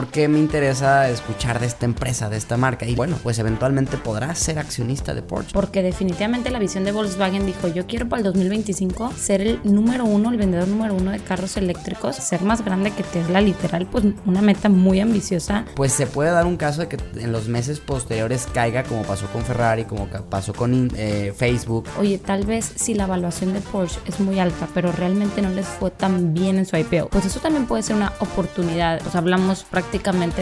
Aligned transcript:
por 0.00 0.08
qué 0.08 0.28
me 0.28 0.38
interesa 0.38 1.10
escuchar 1.10 1.60
de 1.60 1.66
esta 1.66 1.84
empresa, 1.84 2.30
de 2.30 2.38
esta 2.38 2.56
marca. 2.56 2.86
Y 2.86 2.94
bueno, 2.94 3.18
pues 3.22 3.38
eventualmente 3.38 3.98
podrás 3.98 4.38
ser 4.38 4.58
accionista 4.58 5.12
de 5.12 5.20
Porsche. 5.20 5.52
Porque 5.52 5.82
definitivamente 5.82 6.50
la 6.50 6.58
visión 6.58 6.84
de 6.84 6.92
Volkswagen 6.92 7.44
dijo, 7.44 7.68
yo 7.68 7.86
quiero 7.86 8.08
para 8.08 8.20
el 8.20 8.24
2025 8.24 9.12
ser 9.18 9.42
el 9.42 9.60
número 9.62 10.06
uno, 10.06 10.30
el 10.30 10.38
vendedor 10.38 10.68
número 10.68 10.94
uno 10.94 11.10
de 11.10 11.18
carros 11.18 11.58
eléctricos, 11.58 12.16
ser 12.16 12.40
más 12.40 12.64
grande 12.64 12.92
que 12.92 13.02
Tesla, 13.02 13.42
literal, 13.42 13.86
pues 13.92 14.06
una 14.24 14.40
meta 14.40 14.70
muy 14.70 15.00
ambiciosa. 15.00 15.66
Pues 15.76 15.92
se 15.92 16.06
puede 16.06 16.30
dar 16.30 16.46
un 16.46 16.56
caso 16.56 16.80
de 16.80 16.88
que 16.88 16.96
en 17.20 17.30
los 17.30 17.48
meses 17.48 17.78
posteriores 17.78 18.48
caiga 18.54 18.84
como 18.84 19.02
pasó 19.02 19.26
con 19.26 19.42
Ferrari, 19.42 19.84
como 19.84 20.06
pasó 20.06 20.54
con 20.54 20.90
eh, 20.96 21.34
Facebook. 21.36 21.84
Oye, 21.98 22.16
tal 22.16 22.46
vez 22.46 22.72
si 22.74 22.94
la 22.94 23.04
evaluación 23.04 23.52
de 23.52 23.60
Porsche 23.60 24.00
es 24.06 24.18
muy 24.18 24.38
alta, 24.38 24.66
pero 24.72 24.92
realmente 24.92 25.42
no 25.42 25.50
les 25.50 25.66
fue 25.66 25.90
tan 25.90 26.32
bien 26.32 26.56
en 26.56 26.64
su 26.64 26.78
IPO, 26.78 27.10
pues 27.10 27.26
eso 27.26 27.40
también 27.40 27.66
puede 27.66 27.82
ser 27.82 27.96
una 27.96 28.14
oportunidad. 28.20 29.02
Sea, 29.10 29.20
hablamos 29.20 29.64
prácticamente 29.64 29.89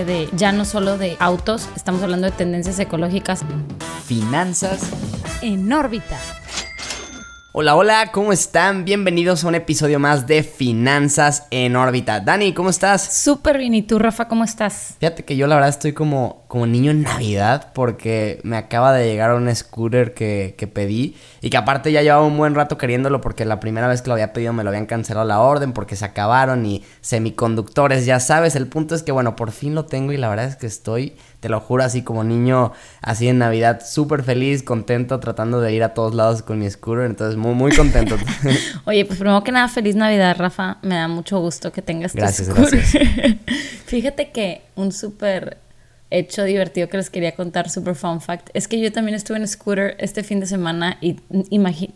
de 0.04 0.28
ya 0.32 0.52
no 0.52 0.64
solo 0.64 0.98
de 0.98 1.16
autos, 1.20 1.68
estamos 1.74 2.02
hablando 2.02 2.26
de 2.26 2.32
tendencias 2.32 2.78
ecológicas. 2.78 3.44
Finanzas 4.04 4.80
en 5.42 5.72
órbita. 5.72 6.18
Hola, 7.52 7.76
hola, 7.76 8.10
¿cómo 8.12 8.30
están? 8.30 8.84
Bienvenidos 8.84 9.42
a 9.42 9.48
un 9.48 9.54
episodio 9.54 9.98
más 9.98 10.26
de 10.26 10.42
Finanzas 10.42 11.46
en 11.50 11.76
órbita. 11.76 12.20
Dani, 12.20 12.52
¿cómo 12.52 12.68
estás? 12.68 13.02
Súper 13.02 13.56
bien, 13.56 13.72
¿y 13.72 13.80
tú, 13.80 13.98
Rafa, 13.98 14.28
cómo 14.28 14.44
estás? 14.44 14.96
Fíjate 15.00 15.24
que 15.24 15.34
yo 15.34 15.46
la 15.46 15.54
verdad 15.54 15.70
estoy 15.70 15.94
como, 15.94 16.44
como 16.46 16.66
niño 16.66 16.90
en 16.90 17.02
Navidad 17.04 17.72
porque 17.72 18.38
me 18.44 18.58
acaba 18.58 18.92
de 18.92 19.06
llegar 19.06 19.32
un 19.32 19.52
scooter 19.56 20.12
que, 20.12 20.56
que 20.58 20.66
pedí 20.66 21.16
y 21.40 21.48
que 21.48 21.56
aparte 21.56 21.90
ya 21.90 22.02
llevaba 22.02 22.26
un 22.26 22.36
buen 22.36 22.54
rato 22.54 22.76
queriéndolo 22.76 23.22
porque 23.22 23.46
la 23.46 23.60
primera 23.60 23.88
vez 23.88 24.02
que 24.02 24.08
lo 24.08 24.14
había 24.14 24.34
pedido 24.34 24.52
me 24.52 24.62
lo 24.62 24.68
habían 24.68 24.84
cancelado 24.84 25.26
la 25.26 25.40
orden 25.40 25.72
porque 25.72 25.96
se 25.96 26.04
acabaron 26.04 26.66
y 26.66 26.84
semiconductores, 27.00 28.04
ya 28.04 28.20
sabes. 28.20 28.56
El 28.56 28.66
punto 28.66 28.94
es 28.94 29.02
que, 29.02 29.10
bueno, 29.10 29.36
por 29.36 29.52
fin 29.52 29.74
lo 29.74 29.86
tengo 29.86 30.12
y 30.12 30.18
la 30.18 30.28
verdad 30.28 30.44
es 30.44 30.56
que 30.56 30.66
estoy 30.66 31.14
te 31.40 31.48
lo 31.48 31.60
juro, 31.60 31.84
así 31.84 32.02
como 32.02 32.24
niño, 32.24 32.72
así 33.00 33.28
en 33.28 33.38
Navidad, 33.38 33.80
súper 33.84 34.22
feliz, 34.22 34.62
contento, 34.62 35.20
tratando 35.20 35.60
de 35.60 35.72
ir 35.72 35.84
a 35.84 35.94
todos 35.94 36.14
lados 36.14 36.42
con 36.42 36.58
mi 36.58 36.68
scooter, 36.68 37.04
entonces 37.04 37.36
muy, 37.36 37.54
muy 37.54 37.72
contento. 37.72 38.16
Oye, 38.86 39.04
pues 39.04 39.18
primero 39.18 39.42
que 39.44 39.52
nada, 39.52 39.68
feliz 39.68 39.94
Navidad, 39.94 40.36
Rafa, 40.36 40.78
me 40.82 40.96
da 40.96 41.08
mucho 41.08 41.38
gusto 41.38 41.72
que 41.72 41.82
tengas 41.82 42.12
tu 42.12 42.18
gracias, 42.18 42.48
Gracias. 42.48 42.92
Fíjate 43.86 44.30
que 44.30 44.62
un 44.74 44.92
súper 44.92 45.58
hecho 46.10 46.44
divertido 46.44 46.88
que 46.88 46.96
les 46.96 47.10
quería 47.10 47.34
contar, 47.34 47.70
super 47.70 47.94
fun 47.94 48.20
fact, 48.20 48.48
es 48.54 48.66
que 48.66 48.80
yo 48.80 48.90
también 48.92 49.14
estuve 49.14 49.36
en 49.36 49.46
scooter 49.46 49.96
este 49.98 50.24
fin 50.24 50.40
de 50.40 50.46
semana 50.46 50.98
y 51.00 51.16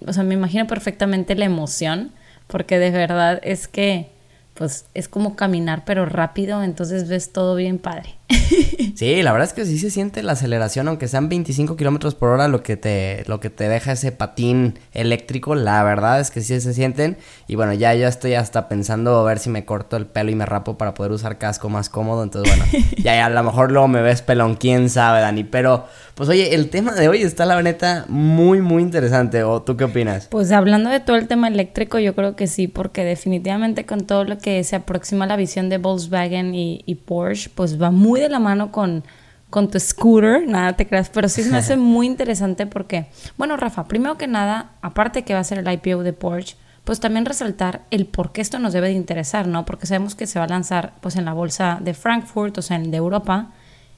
o 0.06 0.12
sea, 0.12 0.22
me 0.22 0.34
imagino 0.34 0.66
perfectamente 0.66 1.34
la 1.34 1.46
emoción, 1.46 2.12
porque 2.46 2.78
de 2.78 2.90
verdad 2.90 3.40
es 3.42 3.68
que 3.68 4.10
pues 4.54 4.84
es 4.94 5.08
como 5.08 5.34
caminar 5.34 5.84
pero 5.84 6.06
rápido, 6.06 6.62
entonces 6.62 7.08
ves 7.08 7.32
todo 7.32 7.56
bien 7.56 7.78
padre. 7.78 8.14
Sí, 8.94 9.22
la 9.22 9.32
verdad 9.32 9.48
es 9.48 9.54
que 9.54 9.64
sí 9.64 9.78
se 9.78 9.90
siente 9.90 10.22
la 10.22 10.32
aceleración, 10.32 10.86
aunque 10.86 11.08
sean 11.08 11.28
25 11.28 11.76
kilómetros 11.76 12.14
por 12.14 12.28
hora 12.28 12.46
lo 12.48 12.62
que, 12.62 12.76
te, 12.76 13.24
lo 13.26 13.40
que 13.40 13.50
te 13.50 13.68
deja 13.68 13.92
ese 13.92 14.12
patín 14.12 14.78
eléctrico, 14.92 15.54
la 15.54 15.82
verdad 15.82 16.20
es 16.20 16.30
que 16.30 16.40
sí 16.40 16.60
se 16.60 16.74
sienten. 16.74 17.16
Y 17.48 17.56
bueno, 17.56 17.72
ya 17.72 17.94
yo 17.94 18.06
estoy 18.06 18.34
hasta 18.34 18.68
pensando 18.68 19.18
a 19.18 19.24
ver 19.24 19.38
si 19.38 19.50
me 19.50 19.64
corto 19.64 19.96
el 19.96 20.06
pelo 20.06 20.30
y 20.30 20.34
me 20.34 20.46
rapo 20.46 20.78
para 20.78 20.94
poder 20.94 21.12
usar 21.12 21.38
casco 21.38 21.68
más 21.68 21.88
cómodo. 21.88 22.22
Entonces, 22.22 22.54
bueno, 22.54 22.86
ya, 22.98 23.16
ya 23.16 23.26
a 23.26 23.30
lo 23.30 23.42
mejor 23.42 23.72
luego 23.72 23.88
me 23.88 24.02
ves 24.02 24.22
pelón, 24.22 24.54
quién 24.54 24.88
sabe, 24.88 25.20
Dani. 25.20 25.44
Pero, 25.44 25.86
pues 26.14 26.28
oye, 26.28 26.54
el 26.54 26.70
tema 26.70 26.92
de 26.92 27.08
hoy 27.08 27.22
está 27.22 27.44
la 27.46 27.60
neta 27.62 28.04
muy, 28.08 28.60
muy 28.60 28.82
interesante. 28.82 29.42
¿O 29.42 29.62
tú 29.62 29.76
qué 29.76 29.84
opinas? 29.84 30.28
Pues 30.28 30.52
hablando 30.52 30.90
de 30.90 31.00
todo 31.00 31.16
el 31.16 31.28
tema 31.28 31.48
eléctrico, 31.48 31.98
yo 31.98 32.14
creo 32.14 32.36
que 32.36 32.46
sí, 32.46 32.68
porque 32.68 33.04
definitivamente 33.04 33.86
con 33.86 34.06
todo 34.06 34.24
lo 34.24 34.38
que 34.38 34.62
se 34.64 34.76
aproxima 34.76 35.24
a 35.24 35.28
la 35.28 35.36
visión 35.36 35.68
de 35.68 35.78
Volkswagen 35.78 36.54
y, 36.54 36.82
y 36.86 36.94
Porsche, 36.94 37.50
pues 37.54 37.80
va 37.80 37.90
muy 37.90 38.20
de 38.22 38.28
la 38.30 38.38
mano 38.38 38.72
con, 38.72 39.04
con 39.50 39.70
tu 39.70 39.78
scooter, 39.78 40.46
nada 40.46 40.74
te 40.74 40.86
creas, 40.86 41.10
pero 41.10 41.28
sí 41.28 41.42
me 41.44 41.58
hace 41.58 41.76
muy 41.92 42.06
interesante 42.06 42.66
porque, 42.66 43.06
bueno, 43.36 43.56
Rafa, 43.56 43.84
primero 43.84 44.16
que 44.16 44.26
nada, 44.26 44.72
aparte 44.80 45.24
que 45.24 45.34
va 45.34 45.40
a 45.40 45.44
ser 45.44 45.58
el 45.58 45.70
IPO 45.70 46.02
de 46.02 46.12
Porsche, 46.12 46.56
pues 46.84 47.00
también 47.00 47.24
resaltar 47.24 47.82
el 47.90 48.06
por 48.06 48.32
qué 48.32 48.40
esto 48.40 48.58
nos 48.58 48.72
debe 48.72 48.88
de 48.88 48.94
interesar, 48.94 49.46
¿no? 49.46 49.64
Porque 49.64 49.86
sabemos 49.86 50.14
que 50.14 50.26
se 50.26 50.38
va 50.38 50.46
a 50.46 50.48
lanzar 50.48 50.94
pues 51.00 51.16
en 51.16 51.24
la 51.24 51.32
bolsa 51.32 51.78
de 51.80 51.94
Frankfurt, 51.94 52.58
o 52.58 52.62
sea, 52.62 52.76
en 52.76 52.90
de 52.90 52.96
Europa, 52.96 53.50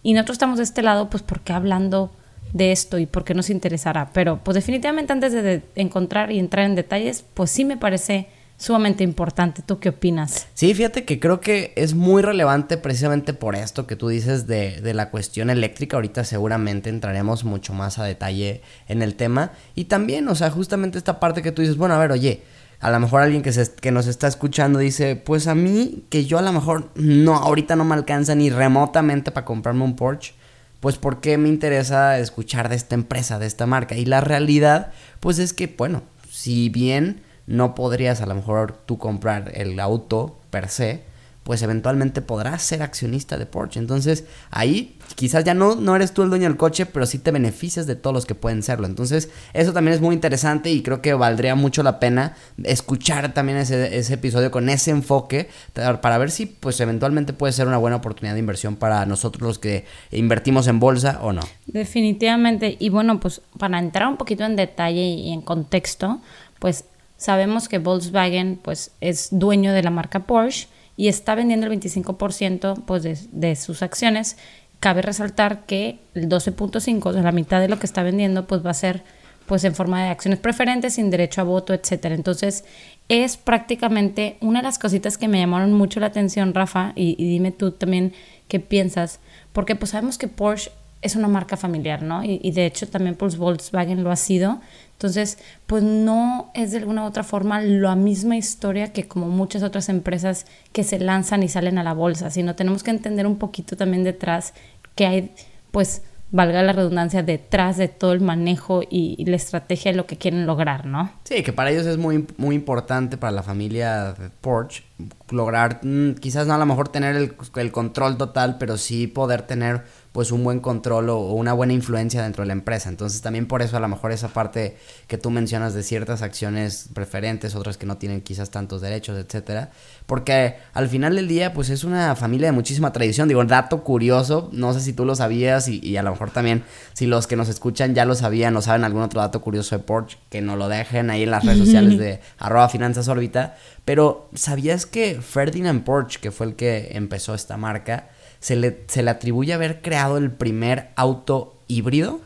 y 0.03 0.12
nosotros 0.12 0.34
estamos 0.34 0.59
de 0.59 0.65
este 0.65 0.82
lado, 0.82 1.09
pues 1.09 1.22
porque 1.22 1.53
hablando 1.53 2.10
de 2.53 2.72
esto 2.72 2.98
y 2.98 3.06
por 3.06 3.25
qué 3.25 3.34
nos 3.34 3.50
interesará, 3.50 4.10
pero 4.12 4.38
pues 4.44 4.54
definitivamente 4.54 5.12
antes 5.12 5.32
de 5.32 5.62
encontrar 5.75 6.31
y 6.31 6.38
entrar 6.38 6.66
en 6.66 6.75
detalles, 6.75 7.25
pues 7.34 7.50
sí 7.50 7.65
me 7.65 7.77
parece 7.77 8.28
sumamente 8.56 9.04
importante. 9.04 9.62
¿Tú 9.62 9.78
qué 9.78 9.91
opinas? 9.91 10.47
Sí, 10.54 10.75
fíjate 10.75 11.04
que 11.04 11.20
creo 11.20 11.41
que 11.41 11.72
es 11.76 11.94
muy 11.94 12.22
relevante 12.22 12.76
precisamente 12.76 13.34
por 13.34 13.54
esto 13.54 13.87
que 13.87 13.97
tú 13.97 14.09
dices 14.09 14.47
de, 14.47 14.81
de, 14.81 14.94
la 14.94 15.10
cuestión 15.10 15.50
eléctrica. 15.50 15.97
Ahorita 15.97 16.25
seguramente 16.25 16.91
entraremos 16.91 17.44
mucho 17.44 17.72
más 17.72 17.98
a 17.98 18.04
detalle 18.04 18.62
en 18.88 19.03
el 19.03 19.15
tema. 19.15 19.53
Y 19.75 19.84
también, 19.84 20.28
o 20.28 20.34
sea, 20.34 20.50
justamente 20.50 20.98
esta 20.98 21.20
parte 21.20 21.42
que 21.42 21.53
tú 21.53 21.62
dices, 21.62 21.76
bueno, 21.76 21.94
a 21.94 21.98
ver, 21.98 22.12
oye, 22.12 22.42
a 22.81 22.91
lo 22.91 23.00
mejor 23.00 23.22
alguien 23.22 23.42
que, 23.42 23.50
se, 23.50 23.72
que 23.72 23.91
nos 23.91 24.06
está 24.06 24.28
escuchando 24.28 24.78
dice, 24.78 25.16
pues 25.16 25.47
a 25.47 25.54
mí, 25.54 26.04
que 26.10 26.26
yo 26.26 26.38
a 26.38 26.42
lo 26.42 26.53
mejor 26.53 26.91
no, 26.94 27.34
ahorita 27.36 27.76
no 27.76 27.84
me 27.86 27.94
alcanza 27.94 28.34
ni 28.34 28.50
remotamente 28.50 29.31
para 29.31 29.47
comprarme 29.47 29.84
un 29.84 29.97
Porsche. 29.97 30.34
Pues 30.81 30.98
¿por 30.98 31.22
qué 31.22 31.38
me 31.38 31.48
interesa 31.48 32.19
escuchar 32.19 32.69
de 32.69 32.76
esta 32.76 32.94
empresa, 32.94 33.38
de 33.38 33.47
esta 33.47 33.65
marca? 33.65 33.97
Y 33.97 34.04
la 34.04 34.21
realidad, 34.21 34.92
pues 35.21 35.38
es 35.38 35.54
que, 35.54 35.66
bueno, 35.66 36.03
si 36.28 36.69
bien 36.69 37.22
no 37.47 37.75
podrías 37.75 38.21
a 38.21 38.27
lo 38.27 38.34
mejor 38.34 38.77
tú 38.87 38.99
comprar 38.99 39.53
el 39.55 39.78
auto 39.81 40.38
per 40.50 40.69
se, 40.69 41.03
pues 41.44 41.60
eventualmente 41.62 42.22
podrás 42.22 42.62
ser 42.62 42.82
accionista 42.82 43.37
de 43.37 43.44
Porsche. 43.44 43.78
Entonces 43.78 44.25
ahí 44.50 44.97
quizás 45.15 45.44
ya 45.44 45.53
no, 45.53 45.77
no 45.77 45.94
eres 45.94 46.12
tú 46.12 46.22
el 46.22 46.31
dueño 46.31 46.49
del 46.49 46.56
coche, 46.56 46.87
pero 46.87 47.04
sí 47.04 47.19
te 47.19 47.31
beneficias 47.31 47.87
de 47.87 47.97
todos 47.97 48.15
los 48.15 48.25
que 48.25 48.34
pueden 48.34 48.62
serlo. 48.62 48.87
Entonces 48.87 49.28
eso 49.53 49.75
también 49.75 49.94
es 49.94 50.00
muy 50.00 50.15
interesante 50.15 50.71
y 50.71 50.83
creo 50.83 51.03
que 51.03 51.12
valdría 51.12 51.54
mucho 51.54 51.83
la 51.83 52.00
pena 52.00 52.34
escuchar 52.65 53.34
también 53.34 53.59
ese, 53.59 53.97
ese 53.97 54.15
episodio 54.15 54.50
con 54.50 54.71
ese 54.71 54.91
enfoque 54.91 55.50
para 55.75 56.16
ver 56.16 56.31
si 56.31 56.47
pues 56.47 56.81
eventualmente 56.81 57.34
puede 57.34 57.53
ser 57.53 57.69
una 57.69 57.78
buena 57.78 57.97
oportunidad 57.97 58.33
de 58.34 58.41
inversión 58.41 58.77
para 58.77 59.04
nosotros 59.04 59.43
los 59.43 59.59
que 59.59 59.84
invertimos 60.10 60.66
en 60.66 60.81
bolsa 60.81 61.19
o 61.22 61.34
no. 61.34 61.43
Definitivamente. 61.66 62.78
Y 62.81 62.88
bueno, 62.88 63.21
pues 63.21 63.43
para 63.59 63.78
entrar 63.78 64.09
un 64.09 64.16
poquito 64.16 64.44
en 64.44 64.56
detalle 64.56 65.03
y 65.03 65.31
en 65.31 65.43
contexto, 65.43 66.22
pues 66.59 66.87
Sabemos 67.24 67.70
que 67.70 67.78
Volkswagen 67.78 68.60
pues, 68.60 68.90
es 69.00 69.28
dueño 69.30 69.72
de 69.72 69.82
la 69.82 69.88
marca 69.88 70.26
Porsche 70.26 70.68
y 70.94 71.08
está 71.08 71.34
vendiendo 71.34 71.66
el 71.66 71.72
25% 71.80 72.82
pues, 72.84 73.30
de, 73.32 73.56
sus 73.56 73.80
acciones. 73.80 74.36
Cabe 74.78 75.00
resaltar 75.00 75.64
que 75.64 76.00
el 76.14 76.28
12.5, 76.28 77.12
de 77.12 77.22
la 77.22 77.32
mitad 77.32 77.62
de 77.62 77.68
lo 77.68 77.78
que 77.78 77.86
está 77.86 78.02
vendiendo, 78.02 78.46
pues 78.46 78.62
va 78.62 78.72
a 78.72 78.74
ser 78.74 79.04
pues 79.46 79.64
en 79.64 79.74
forma 79.74 80.04
de 80.04 80.10
acciones 80.10 80.38
preferentes, 80.38 80.96
sin 80.96 81.08
derecho 81.08 81.40
a 81.40 81.44
voto, 81.44 81.72
etcétera. 81.72 82.14
Entonces, 82.14 82.66
es 83.08 83.38
prácticamente 83.38 84.36
una 84.42 84.58
de 84.58 84.64
las 84.64 84.78
cositas 84.78 85.16
que 85.16 85.26
me 85.26 85.38
llamaron 85.38 85.72
mucho 85.72 86.00
la 86.00 86.08
atención, 86.08 86.52
Rafa, 86.52 86.92
y, 86.94 87.14
dime 87.16 87.52
tú 87.52 87.70
también 87.70 88.12
qué 88.48 88.60
piensas, 88.60 89.20
porque 89.54 89.76
pues 89.76 89.92
sabemos 89.92 90.18
que 90.18 90.28
Porsche 90.28 90.72
es 91.04 91.15
una 91.15 91.28
marca 91.28 91.56
familiar, 91.56 92.03
¿no? 92.03 92.25
Y, 92.25 92.41
y 92.42 92.50
de 92.50 92.66
hecho 92.66 92.88
también 92.88 93.15
pues 93.15 93.37
Volkswagen 93.37 94.03
lo 94.03 94.10
ha 94.10 94.16
sido. 94.16 94.60
Entonces, 94.92 95.38
pues 95.66 95.82
no 95.82 96.50
es 96.54 96.70
de 96.70 96.78
alguna 96.78 97.03
u 97.04 97.06
otra 97.06 97.25
forma 97.25 97.60
la 97.60 97.94
misma 97.94 98.37
historia 98.37 98.92
que 98.92 99.06
como 99.06 99.28
muchas 99.28 99.62
otras 99.62 99.88
empresas 99.88 100.47
que 100.72 100.84
se 100.84 100.98
lanzan 100.98 101.42
y 101.42 101.48
salen 101.48 101.78
a 101.78 101.82
la 101.82 101.92
bolsa, 101.92 102.31
sino 102.31 102.54
tenemos 102.54 102.82
que 102.82 102.91
entender 102.91 103.26
un 103.26 103.37
poquito 103.37 103.76
también 103.76 104.04
detrás 104.04 104.54
que 104.94 105.06
hay, 105.06 105.31
pues, 105.72 106.03
valga 106.31 106.62
la 106.62 106.72
redundancia, 106.72 107.22
detrás 107.22 107.76
de 107.76 107.88
todo 107.88 108.12
el 108.12 108.21
manejo 108.21 108.82
y, 108.88 109.25
la 109.25 109.36
estrategia 109.36 109.92
de 109.92 109.97
lo 109.97 110.06
que 110.06 110.16
quieren 110.16 110.47
lograr, 110.47 110.84
¿no? 110.84 111.12
Sí, 111.25 111.42
que 111.42 111.53
para 111.53 111.71
ellos 111.71 111.86
es 111.86 111.97
muy, 111.97 112.26
muy 112.38 112.56
importante, 112.56 113.16
para 113.16 113.31
la 113.31 113.42
familia 113.42 114.15
Porsche, 114.41 114.82
lograr, 115.31 115.81
mm, 115.82 116.15
quizás 116.15 116.47
no 116.47 116.55
a 116.55 116.59
lo 116.59 116.66
mejor 116.66 116.88
tener 116.88 117.16
el, 117.16 117.34
el 117.56 117.72
control 117.72 118.16
total, 118.16 118.59
pero 118.59 118.77
sí 118.77 119.06
poder 119.06 119.43
tener 119.43 119.83
pues 120.15 120.30
un 120.30 120.45
buen 120.45 120.60
control 120.60 121.10
o, 121.10 121.33
una 121.33 121.53
buena 121.53 121.72
influencia 121.72 122.22
dentro 122.22 122.42
de 122.42 122.47
la 122.47 122.53
empresa. 122.53 122.89
Entonces 122.89 123.21
también 123.21 123.47
por 123.47 123.63
eso 123.63 123.77
a 123.77 123.80
lo 123.80 123.89
mejor 123.89 124.13
esa 124.13 124.28
parte 124.28 124.77
que 125.09 125.18
tú 125.18 125.28
mencionas 125.30 125.74
de 125.74 125.83
ciertas 125.83 126.22
acciones 126.22 126.89
preferentes, 126.95 127.57
otras 127.57 127.77
que 127.77 127.84
no 127.84 127.97
tienen 127.97 128.21
quizás 128.21 128.51
tantos 128.51 128.80
derechos, 128.80 129.18
etcétera, 129.18 129.72
porque 130.07 130.54
al 130.72 130.89
final 130.89 131.16
del 131.16 131.27
día 131.27 131.53
pues 131.53 131.68
es 131.68 131.83
una 131.83 132.15
familia 132.15 132.47
de 132.47 132.53
muchísima 132.53 132.92
tradición. 132.92 133.27
Digo, 133.27 133.45
dato 133.45 133.83
curioso, 133.83 134.51
no 134.53 134.72
sé 134.72 134.78
si 134.78 134.92
tú 134.92 135.04
lo 135.04 135.16
sabías 135.16 135.66
y, 135.66 135.97
a 135.97 136.04
lo 136.04 136.13
mejor 136.13 136.30
también 136.30 136.63
si 136.92 137.07
los 137.07 137.27
que 137.27 137.34
nos 137.34 137.48
escuchan 137.48 137.97
ya 137.97 138.04
lo 138.04 138.15
sabían 138.15 138.57
o 138.57 138.63
saben 138.63 138.84
algún 138.84 139.03
otro 139.03 139.21
dato 139.21 139.41
curioso 139.41 139.77
de 139.77 139.83
Porsche, 139.83 140.18
que 140.30 140.41
nos 140.41 140.57
lo 140.57 140.68
dejen 140.68 141.10
ahí 141.10 141.24
en 141.24 141.33
las 141.33 141.45
redes 141.45 141.59
sociales 141.65 141.98
de 141.98 142.21
arroba 142.39 142.68
finanzas 142.68 143.09
órbita. 143.09 143.57
Pero 143.84 144.30
¿sabías 144.34 144.84
que 144.86 145.21
Ferdinand 145.21 145.84
Porsche, 145.84 146.21
que 146.21 146.31
fue 146.31 146.47
el 146.47 146.54
que 146.54 146.91
empezó 146.92 147.34
esta 147.34 147.57
marca, 147.57 148.10
se 148.41 148.57
le, 148.57 148.84
se 148.89 149.03
le 149.03 149.10
atribuye 149.10 149.53
haber 149.53 149.83
creado 149.83 150.19
el 150.19 150.31
primer 150.31 150.91
auto 150.97 151.59
híbrido. 151.69 152.21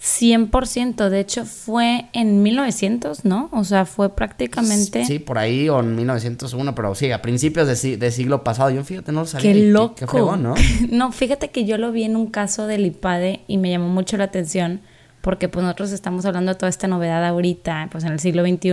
100%, 0.00 1.08
de 1.08 1.20
hecho 1.20 1.44
fue 1.44 2.06
en 2.12 2.42
1900, 2.42 3.24
¿no? 3.24 3.48
O 3.52 3.64
sea, 3.64 3.84
fue 3.84 4.14
prácticamente... 4.14 5.04
Sí, 5.04 5.18
por 5.18 5.38
ahí 5.38 5.68
o 5.68 5.80
en 5.80 5.96
1901, 5.96 6.74
pero 6.74 6.94
sí, 6.94 7.10
a 7.10 7.20
principios 7.20 7.66
de, 7.66 7.96
de 7.96 8.10
siglo 8.12 8.44
pasado. 8.44 8.70
Yo 8.70 8.84
fíjate, 8.84 9.10
no 9.10 9.20
lo 9.20 9.26
sabía. 9.26 9.52
Qué 9.52 9.58
loco. 9.58 9.94
Qué, 9.96 10.18
¿no? 10.18 10.54
no, 10.90 11.10
fíjate 11.10 11.50
que 11.50 11.64
yo 11.64 11.78
lo 11.78 11.90
vi 11.90 12.04
en 12.04 12.14
un 12.14 12.28
caso 12.28 12.68
del 12.68 12.86
IPADE 12.86 13.40
y 13.48 13.58
me 13.58 13.70
llamó 13.70 13.88
mucho 13.88 14.16
la 14.16 14.24
atención 14.24 14.80
porque 15.20 15.48
pues 15.48 15.64
nosotros 15.64 15.92
estamos 15.92 16.24
hablando 16.24 16.52
de 16.52 16.58
toda 16.58 16.70
esta 16.70 16.86
novedad 16.86 17.24
ahorita, 17.24 17.88
pues 17.90 18.04
en 18.04 18.12
el 18.12 18.20
siglo 18.20 18.42
XXI, 18.46 18.72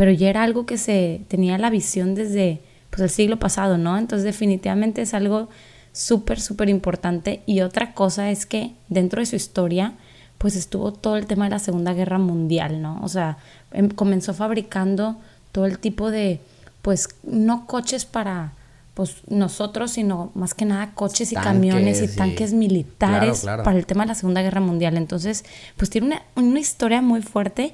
pero 0.00 0.12
ya 0.12 0.30
era 0.30 0.44
algo 0.44 0.64
que 0.64 0.78
se 0.78 1.20
tenía 1.28 1.58
la 1.58 1.68
visión 1.68 2.14
desde 2.14 2.62
pues 2.88 3.02
el 3.02 3.10
siglo 3.10 3.38
pasado, 3.38 3.76
¿no? 3.76 3.98
Entonces 3.98 4.24
definitivamente 4.24 5.02
es 5.02 5.12
algo 5.12 5.50
súper, 5.92 6.40
súper 6.40 6.70
importante. 6.70 7.42
Y 7.44 7.60
otra 7.60 7.92
cosa 7.92 8.30
es 8.30 8.46
que 8.46 8.72
dentro 8.88 9.20
de 9.20 9.26
su 9.26 9.36
historia 9.36 9.92
pues 10.38 10.56
estuvo 10.56 10.94
todo 10.94 11.18
el 11.18 11.26
tema 11.26 11.44
de 11.44 11.50
la 11.50 11.58
Segunda 11.58 11.92
Guerra 11.92 12.16
Mundial, 12.16 12.80
¿no? 12.80 12.98
O 13.02 13.08
sea, 13.08 13.36
em, 13.72 13.90
comenzó 13.90 14.32
fabricando 14.32 15.18
todo 15.52 15.66
el 15.66 15.78
tipo 15.78 16.10
de, 16.10 16.40
pues, 16.80 17.10
no 17.22 17.66
coches 17.66 18.06
para 18.06 18.54
pues 18.94 19.16
nosotros, 19.28 19.92
sino 19.92 20.30
más 20.34 20.52
que 20.54 20.64
nada 20.64 20.92
coches 20.94 21.30
y 21.32 21.34
camiones 21.34 22.02
y 22.02 22.08
tanques 22.08 22.52
militares 22.54 23.44
para 23.44 23.76
el 23.76 23.86
tema 23.86 24.04
de 24.04 24.08
la 24.08 24.14
Segunda 24.14 24.40
Guerra 24.42 24.60
Mundial. 24.60 24.96
Entonces, 24.96 25.44
pues 25.76 25.90
tiene 25.90 26.06
una, 26.06 26.22
una 26.36 26.58
historia 26.58 27.00
muy 27.00 27.22
fuerte 27.22 27.72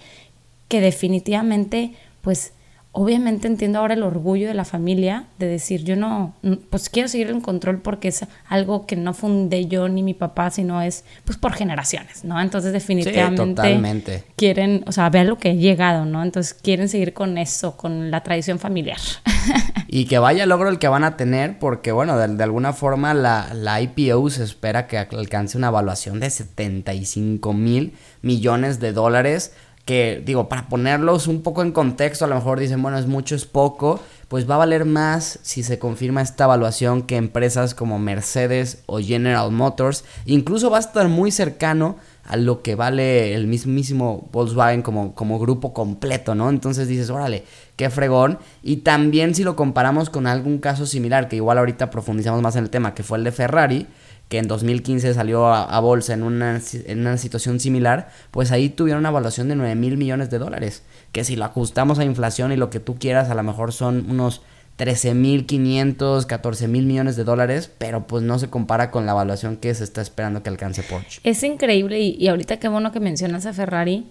que 0.69 0.81
definitivamente, 0.81 1.94
pues 2.26 2.55
obviamente 2.90 3.46
entiendo 3.46 3.78
ahora 3.78 3.94
el 3.94 4.02
orgullo 4.02 4.49
de 4.49 4.55
la 4.55 4.64
familia 4.64 5.26
de 5.38 5.46
decir, 5.46 5.84
yo 5.84 5.94
no, 5.94 6.34
pues 6.70 6.88
quiero 6.88 7.08
seguir 7.08 7.31
en 7.31 7.40
control 7.40 7.81
porque 7.81 8.08
es 8.08 8.26
algo 8.49 8.84
que 8.84 8.96
no 8.96 9.14
fundé 9.14 9.67
yo 9.67 9.88
ni 9.88 10.02
mi 10.02 10.12
papá, 10.12 10.50
sino 10.50 10.82
es 10.82 11.05
pues 11.25 11.38
por 11.38 11.52
generaciones, 11.52 12.25
¿no? 12.25 12.40
Entonces 12.40 12.73
definitivamente 12.73 14.25
quieren, 14.34 14.82
o 14.88 14.93
sea, 14.93 15.08
vean 15.08 15.28
lo 15.28 15.38
que 15.38 15.50
he 15.50 15.56
llegado, 15.56 16.05
¿no? 16.05 16.20
Entonces 16.20 16.52
quieren 16.52 16.88
seguir 16.88 17.12
con 17.12 17.38
eso, 17.38 17.76
con 17.76 18.11
la 18.11 18.25
tradición 18.25 18.58
familiar. 18.58 18.99
y 19.87 20.06
que 20.06 20.19
vaya 20.19 20.44
logro 20.44 20.69
el 20.69 20.81
que 20.81 20.88
van 20.88 21.05
a 21.05 21.17
tener 21.17 21.61
porque, 21.61 21.93
bueno, 21.93 22.19
de, 22.19 22.43
alguna 22.43 22.73
forma 22.73 23.14
la, 23.14 23.55
la 23.55 23.81
IPO 23.81 24.31
se 24.31 24.43
espera 24.43 24.88
que 24.88 24.99
alcance 24.99 25.56
una 25.56 25.69
evaluación 25.69 26.19
de 26.19 26.31
75 26.31 27.52
mil 27.52 27.94
millones 28.23 28.81
de 28.81 28.93
dólares 28.93 29.52
que 29.86 30.20
digo, 30.26 30.48
para 30.48 30.68
ponerlos 30.68 31.28
un 31.28 31.42
poco 31.42 31.62
en 31.62 31.70
contexto, 31.70 32.24
a 32.24 32.28
lo 32.28 32.34
mejor 32.34 32.58
dicen, 32.58 32.82
bueno, 32.82 32.98
es 32.98 33.06
mucho, 33.06 33.36
es 33.36 33.46
poco, 33.46 34.00
pues 34.26 34.50
va 34.50 34.56
a 34.56 34.58
valer 34.58 34.84
más 34.84 35.38
si 35.42 35.62
se 35.62 35.78
confirma 35.78 36.22
esta 36.22 36.44
evaluación 36.44 37.02
que 37.02 37.16
empresas 37.16 37.76
como 37.76 38.00
Mercedes 38.00 38.82
o 38.86 38.98
General 38.98 39.52
Motors, 39.52 40.04
incluso 40.24 40.70
va 40.70 40.78
a 40.78 40.80
estar 40.80 41.06
muy 41.06 41.30
cercano 41.30 41.96
a 42.24 42.36
lo 42.36 42.62
que 42.62 42.74
vale 42.74 43.34
el 43.34 43.46
mismísimo 43.46 44.28
Volkswagen 44.32 44.82
como, 44.82 45.14
como 45.14 45.38
grupo 45.38 45.72
completo, 45.72 46.34
¿no? 46.34 46.50
Entonces 46.50 46.88
dices, 46.88 47.08
órale, 47.08 47.44
qué 47.76 47.88
fregón. 47.88 48.40
Y 48.64 48.78
también 48.78 49.36
si 49.36 49.44
lo 49.44 49.54
comparamos 49.54 50.10
con 50.10 50.26
algún 50.26 50.58
caso 50.58 50.86
similar, 50.86 51.28
que 51.28 51.36
igual 51.36 51.58
ahorita 51.58 51.90
profundizamos 51.90 52.42
más 52.42 52.56
en 52.56 52.64
el 52.64 52.70
tema, 52.70 52.92
que 52.92 53.04
fue 53.04 53.18
el 53.18 53.24
de 53.24 53.30
Ferrari, 53.30 53.86
que 54.28 54.38
en 54.38 54.49
2015 54.49 55.14
salió 55.14 55.46
a, 55.46 55.78
bolsa 55.81 56.14
en 56.14 56.25
una, 56.25 56.61
en 56.73 57.00
una, 57.00 57.17
situación 57.17 57.61
similar, 57.61 58.08
pues 58.32 58.50
ahí 58.50 58.69
tuvieron 58.69 59.00
una 59.00 59.11
evaluación 59.11 59.49
de 59.49 59.55
9 59.55 59.76
mil 59.76 59.96
millones 59.96 60.31
de 60.31 60.38
dólares. 60.38 60.82
Que 61.12 61.23
si 61.23 61.37
lo 61.37 61.44
ajustamos 61.44 61.99
a 62.00 62.05
inflación 62.05 62.50
y 62.50 62.56
lo 62.56 62.69
que 62.69 62.81
tú 62.81 62.96
quieras, 62.99 63.31
a 63.31 63.34
lo 63.34 63.43
mejor 63.44 63.73
son 63.73 64.11
unos 64.11 64.43
13 64.76 65.14
mil 65.14 65.46
500, 65.46 66.26
14 66.26 66.69
mil 66.69 66.87
millones 66.87 67.14
de 67.17 67.23
dólares, 67.23 67.70
pero 67.78 68.08
pues 68.08 68.25
no 68.25 68.38
se 68.40 68.50
compara 68.50 68.90
con 68.90 69.06
la 69.06 69.12
evaluación 69.12 69.56
que 69.56 69.73
se 69.75 69.84
está 69.84 70.02
esperando 70.02 70.43
que 70.43 70.50
alcance 70.50 70.82
Porsche. 70.82 71.20
Es 71.23 71.43
increíble 71.44 72.00
y, 72.00 72.17
y 72.19 72.28
ahorita 72.28 72.58
qué 72.58 72.69
bueno 72.69 72.90
que 72.90 73.00
mencionas 73.00 73.46
a 73.46 73.52
Ferrari, 73.52 74.06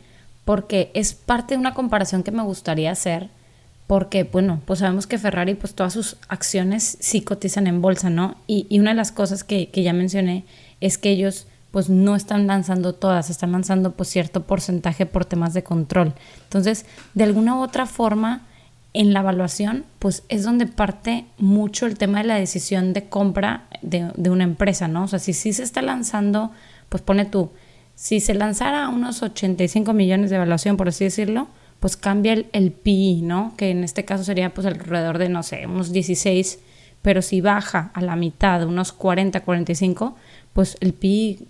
porque 0.45 0.91
es 0.93 1.13
parte 1.13 1.55
de 1.55 1.59
una 1.59 1.73
comparación 1.73 2.23
que 2.23 2.31
me 2.31 2.41
gustaría 2.41 2.89
hacer 2.89 3.29
porque, 3.87 4.23
bueno, 4.23 4.61
pues 4.65 4.79
sabemos 4.79 5.05
que 5.05 5.17
Ferrari, 5.17 5.53
pues 5.55 5.75
todas 5.75 5.93
sus 5.93 6.17
acciones 6.27 6.97
sí 6.99 7.21
cotizan 7.21 7.67
en 7.67 7.81
bolsa, 7.81 8.09
¿no? 8.09 8.35
Y, 8.47 8.65
y 8.69 8.79
una 8.79 8.91
de 8.91 8.95
las 8.95 9.11
cosas 9.11 9.43
que, 9.43 9.69
que, 9.69 9.83
ya 9.83 9.93
mencioné 9.93 10.45
es 10.81 10.97
que 10.97 11.11
ellos, 11.11 11.47
pues 11.71 11.89
no 11.89 12.15
están 12.15 12.47
lanzando 12.47 12.93
todas, 12.93 13.29
están 13.29 13.51
lanzando 13.51 13.91
pues 13.91 14.09
cierto 14.09 14.43
porcentaje 14.43 15.05
por 15.05 15.25
temas 15.25 15.53
de 15.53 15.63
control. 15.63 16.13
Entonces, 16.43 16.85
de 17.13 17.25
alguna 17.25 17.55
u 17.57 17.61
otra 17.61 17.85
forma, 17.85 18.41
en 18.93 19.13
la 19.13 19.19
evaluación, 19.19 19.83
pues 19.99 20.23
es 20.29 20.43
donde 20.43 20.67
parte 20.67 21.25
mucho 21.37 21.85
el 21.85 21.97
tema 21.97 22.19
de 22.19 22.23
la 22.27 22.35
decisión 22.35 22.93
de 22.93 23.09
compra 23.09 23.65
de, 23.81 24.09
de 24.15 24.29
una 24.29 24.45
empresa, 24.45 24.87
¿no? 24.87 25.03
O 25.03 25.07
sea, 25.07 25.19
si 25.19 25.33
sí 25.33 25.51
se 25.51 25.63
está 25.63 25.81
lanzando, 25.81 26.51
pues 26.87 27.03
pone 27.03 27.25
tú, 27.25 27.51
si 27.95 28.21
se 28.21 28.33
lanzara 28.33 28.87
unos 28.89 29.21
85 29.21 29.91
millones 29.93 30.29
de 30.29 30.37
evaluación, 30.37 30.77
por 30.77 30.87
así 30.87 31.03
decirlo, 31.03 31.49
pues 31.79 31.97
cambia 31.97 32.33
el, 32.33 32.47
el 32.53 32.71
PI, 32.71 33.21
¿no? 33.23 33.53
Que 33.57 33.71
en 33.71 33.83
este 33.83 34.05
caso 34.05 34.23
sería 34.23 34.53
pues 34.53 34.65
alrededor 34.65 35.17
de, 35.17 35.29
no 35.29 35.43
sé, 35.43 35.65
unos 35.67 35.91
16, 35.91 36.59
pero 37.01 37.21
si 37.21 37.41
baja 37.41 37.91
a 37.93 38.01
la 38.01 38.15
mitad, 38.15 38.65
unos 38.65 38.91
40, 38.91 39.41
45, 39.41 40.15
pues 40.53 40.77
el 40.79 40.93
PI 40.93 41.47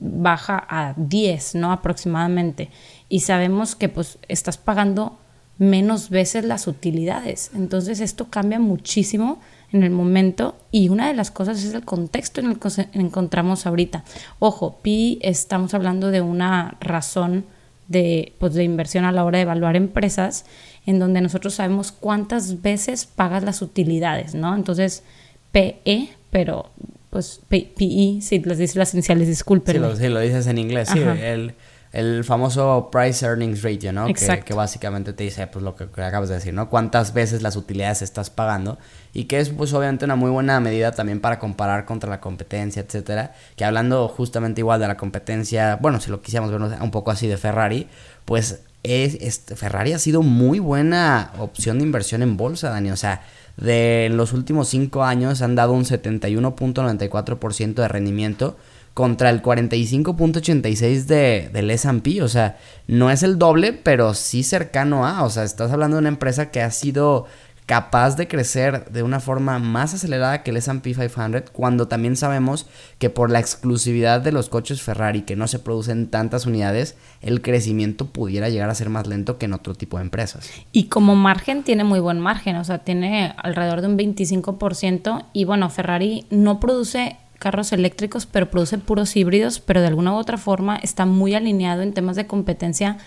baja 0.00 0.66
a 0.68 0.94
10, 0.96 1.54
¿no? 1.54 1.72
Aproximadamente. 1.72 2.68
Y 3.08 3.20
sabemos 3.20 3.76
que 3.76 3.88
pues 3.88 4.18
estás 4.28 4.58
pagando 4.58 5.18
menos 5.56 6.10
veces 6.10 6.44
las 6.44 6.66
utilidades. 6.66 7.50
Entonces 7.54 8.00
esto 8.00 8.28
cambia 8.28 8.58
muchísimo 8.58 9.40
en 9.72 9.84
el 9.84 9.90
momento 9.90 10.56
y 10.70 10.88
una 10.88 11.06
de 11.08 11.14
las 11.14 11.30
cosas 11.30 11.62
es 11.62 11.74
el 11.74 11.84
contexto 11.84 12.40
en 12.40 12.50
el 12.50 12.58
que 12.58 12.68
encontramos 12.92 13.66
ahorita. 13.66 14.04
Ojo, 14.38 14.80
PI 14.82 15.20
estamos 15.22 15.74
hablando 15.74 16.10
de 16.10 16.20
una 16.22 16.76
razón 16.80 17.44
de, 17.90 18.32
pues, 18.38 18.54
de 18.54 18.62
inversión 18.62 19.04
a 19.04 19.10
la 19.10 19.24
hora 19.24 19.38
de 19.38 19.42
evaluar 19.42 19.74
empresas, 19.74 20.46
en 20.86 21.00
donde 21.00 21.20
nosotros 21.20 21.54
sabemos 21.54 21.90
cuántas 21.90 22.62
veces 22.62 23.04
pagas 23.04 23.42
las 23.42 23.62
utilidades, 23.62 24.34
¿no? 24.34 24.54
Entonces, 24.54 25.02
PE, 25.50 26.08
pero 26.30 26.70
pues 27.10 27.40
PE, 27.48 28.20
si 28.20 28.38
les 28.38 28.58
dices 28.58 28.76
las 28.76 28.94
iniciales, 28.94 29.26
disculpen. 29.26 29.74
Sí, 29.74 29.80
lo, 29.80 29.96
sí, 29.96 30.08
lo 30.08 30.20
dices 30.20 30.46
en 30.46 30.58
inglés, 30.58 30.88
sí, 30.90 31.00
el, 31.00 31.54
el, 31.92 32.24
famoso 32.24 32.88
Price 32.92 33.24
Earnings 33.24 33.62
Ratio, 33.62 33.92
¿no? 33.92 34.06
Que, 34.06 34.42
que, 34.44 34.54
básicamente 34.54 35.12
te 35.12 35.24
dice, 35.24 35.46
pues 35.46 35.64
lo 35.64 35.74
que, 35.74 35.84
acabas 35.84 36.28
de 36.28 36.36
decir, 36.36 36.54
¿no? 36.54 36.68
Cuántas 36.70 37.12
veces 37.14 37.42
las 37.42 37.56
utilidades 37.56 38.02
estás 38.02 38.30
pagando 38.30 38.78
y 39.12 39.24
que 39.24 39.40
es 39.40 39.48
pues 39.50 39.72
obviamente 39.72 40.04
una 40.04 40.16
muy 40.16 40.30
buena 40.30 40.60
medida 40.60 40.92
también 40.92 41.20
para 41.20 41.38
comparar 41.38 41.84
contra 41.84 42.08
la 42.10 42.20
competencia, 42.20 42.82
etcétera. 42.82 43.34
Que 43.56 43.64
hablando 43.64 44.08
justamente 44.08 44.60
igual 44.60 44.80
de 44.80 44.88
la 44.88 44.96
competencia, 44.96 45.76
bueno, 45.76 46.00
si 46.00 46.10
lo 46.10 46.22
quisiéramos 46.22 46.52
ver 46.52 46.80
un 46.80 46.90
poco 46.90 47.10
así 47.10 47.26
de 47.26 47.36
Ferrari, 47.36 47.88
pues 48.24 48.60
es, 48.82 49.18
este, 49.20 49.56
Ferrari 49.56 49.92
ha 49.92 49.98
sido 49.98 50.22
muy 50.22 50.58
buena 50.58 51.32
opción 51.38 51.78
de 51.78 51.84
inversión 51.84 52.22
en 52.22 52.36
bolsa, 52.36 52.70
Dani. 52.70 52.90
O 52.90 52.96
sea, 52.96 53.22
de 53.56 54.08
los 54.12 54.32
últimos 54.32 54.68
cinco 54.68 55.04
años 55.04 55.42
han 55.42 55.54
dado 55.54 55.72
un 55.72 55.84
71.94% 55.84 57.74
de 57.74 57.88
rendimiento 57.88 58.56
contra 59.00 59.30
el 59.30 59.40
45.86 59.40 61.06
de, 61.06 61.48
del 61.54 61.70
S&P, 61.70 62.20
o 62.20 62.28
sea, 62.28 62.58
no 62.86 63.10
es 63.10 63.22
el 63.22 63.38
doble, 63.38 63.72
pero 63.72 64.12
sí 64.12 64.42
cercano 64.42 65.06
a, 65.06 65.24
o 65.24 65.30
sea, 65.30 65.42
estás 65.44 65.72
hablando 65.72 65.96
de 65.96 66.00
una 66.00 66.10
empresa 66.10 66.50
que 66.50 66.60
ha 66.60 66.70
sido 66.70 67.26
capaz 67.64 68.16
de 68.16 68.28
crecer 68.28 68.90
de 68.90 69.02
una 69.02 69.18
forma 69.18 69.58
más 69.58 69.94
acelerada 69.94 70.42
que 70.42 70.50
el 70.50 70.58
S&P 70.58 70.92
500 70.92 71.50
cuando 71.50 71.88
también 71.88 72.14
sabemos 72.14 72.66
que 72.98 73.08
por 73.08 73.30
la 73.30 73.40
exclusividad 73.40 74.20
de 74.20 74.32
los 74.32 74.50
coches 74.50 74.82
Ferrari 74.82 75.22
que 75.22 75.34
no 75.34 75.48
se 75.48 75.60
producen 75.60 76.10
tantas 76.10 76.44
unidades, 76.44 76.94
el 77.22 77.40
crecimiento 77.40 78.04
pudiera 78.04 78.50
llegar 78.50 78.68
a 78.68 78.74
ser 78.74 78.90
más 78.90 79.06
lento 79.06 79.38
que 79.38 79.46
en 79.46 79.54
otro 79.54 79.74
tipo 79.74 79.96
de 79.96 80.02
empresas. 80.02 80.50
Y 80.72 80.88
como 80.88 81.14
margen 81.14 81.62
tiene 81.62 81.84
muy 81.84 82.00
buen 82.00 82.20
margen, 82.20 82.56
o 82.56 82.64
sea, 82.64 82.80
tiene 82.80 83.32
alrededor 83.38 83.80
de 83.80 83.86
un 83.86 83.96
25% 83.96 85.24
y 85.32 85.46
bueno, 85.46 85.70
Ferrari 85.70 86.26
no 86.28 86.60
produce 86.60 87.16
carros 87.40 87.72
eléctricos, 87.72 88.26
pero 88.26 88.50
produce 88.50 88.78
puros 88.78 89.16
híbridos, 89.16 89.58
pero 89.58 89.80
de 89.80 89.88
alguna 89.88 90.12
u 90.12 90.16
otra 90.16 90.38
forma 90.38 90.76
está 90.76 91.06
muy 91.06 91.34
alineado 91.34 91.82
en 91.82 91.92
temas 91.92 92.14
de 92.14 92.28
competencia, 92.28 92.98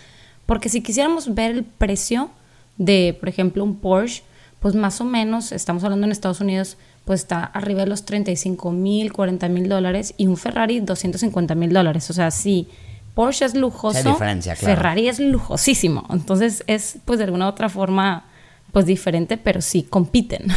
porque 0.45 0.67
si 0.67 0.81
quisiéramos 0.81 1.33
ver 1.33 1.51
el 1.51 1.63
precio 1.63 2.31
de, 2.77 3.15
por 3.17 3.29
ejemplo, 3.29 3.63
un 3.63 3.77
Porsche, 3.77 4.23
pues 4.59 4.75
más 4.75 4.99
o 4.99 5.05
menos, 5.05 5.51
estamos 5.51 5.83
hablando 5.83 6.05
en 6.05 6.11
Estados 6.11 6.41
Unidos, 6.41 6.77
pues 7.05 7.21
está 7.21 7.43
arriba 7.43 7.81
de 7.81 7.87
los 7.87 8.05
35 8.05 8.71
mil, 8.71 9.13
40 9.13 9.47
mil 9.49 9.69
dólares 9.69 10.13
y 10.17 10.27
un 10.27 10.35
Ferrari 10.35 10.79
250 10.79 11.53
mil 11.55 11.71
dólares. 11.71 12.09
O 12.09 12.13
sea, 12.13 12.31
sí, 12.31 12.67
Porsche 13.13 13.45
es 13.45 13.55
lujoso, 13.55 14.17
Ferrari 14.55 15.09
es 15.09 15.19
lujosísimo. 15.19 16.05
Entonces 16.09 16.63
es 16.67 16.97
pues 17.05 17.19
de 17.19 17.25
alguna 17.25 17.45
u 17.45 17.49
otra 17.49 17.69
forma 17.69 18.25
pues 18.73 18.87
diferente, 18.87 19.37
pero 19.37 19.61
sí 19.61 19.83
compiten. 19.83 20.47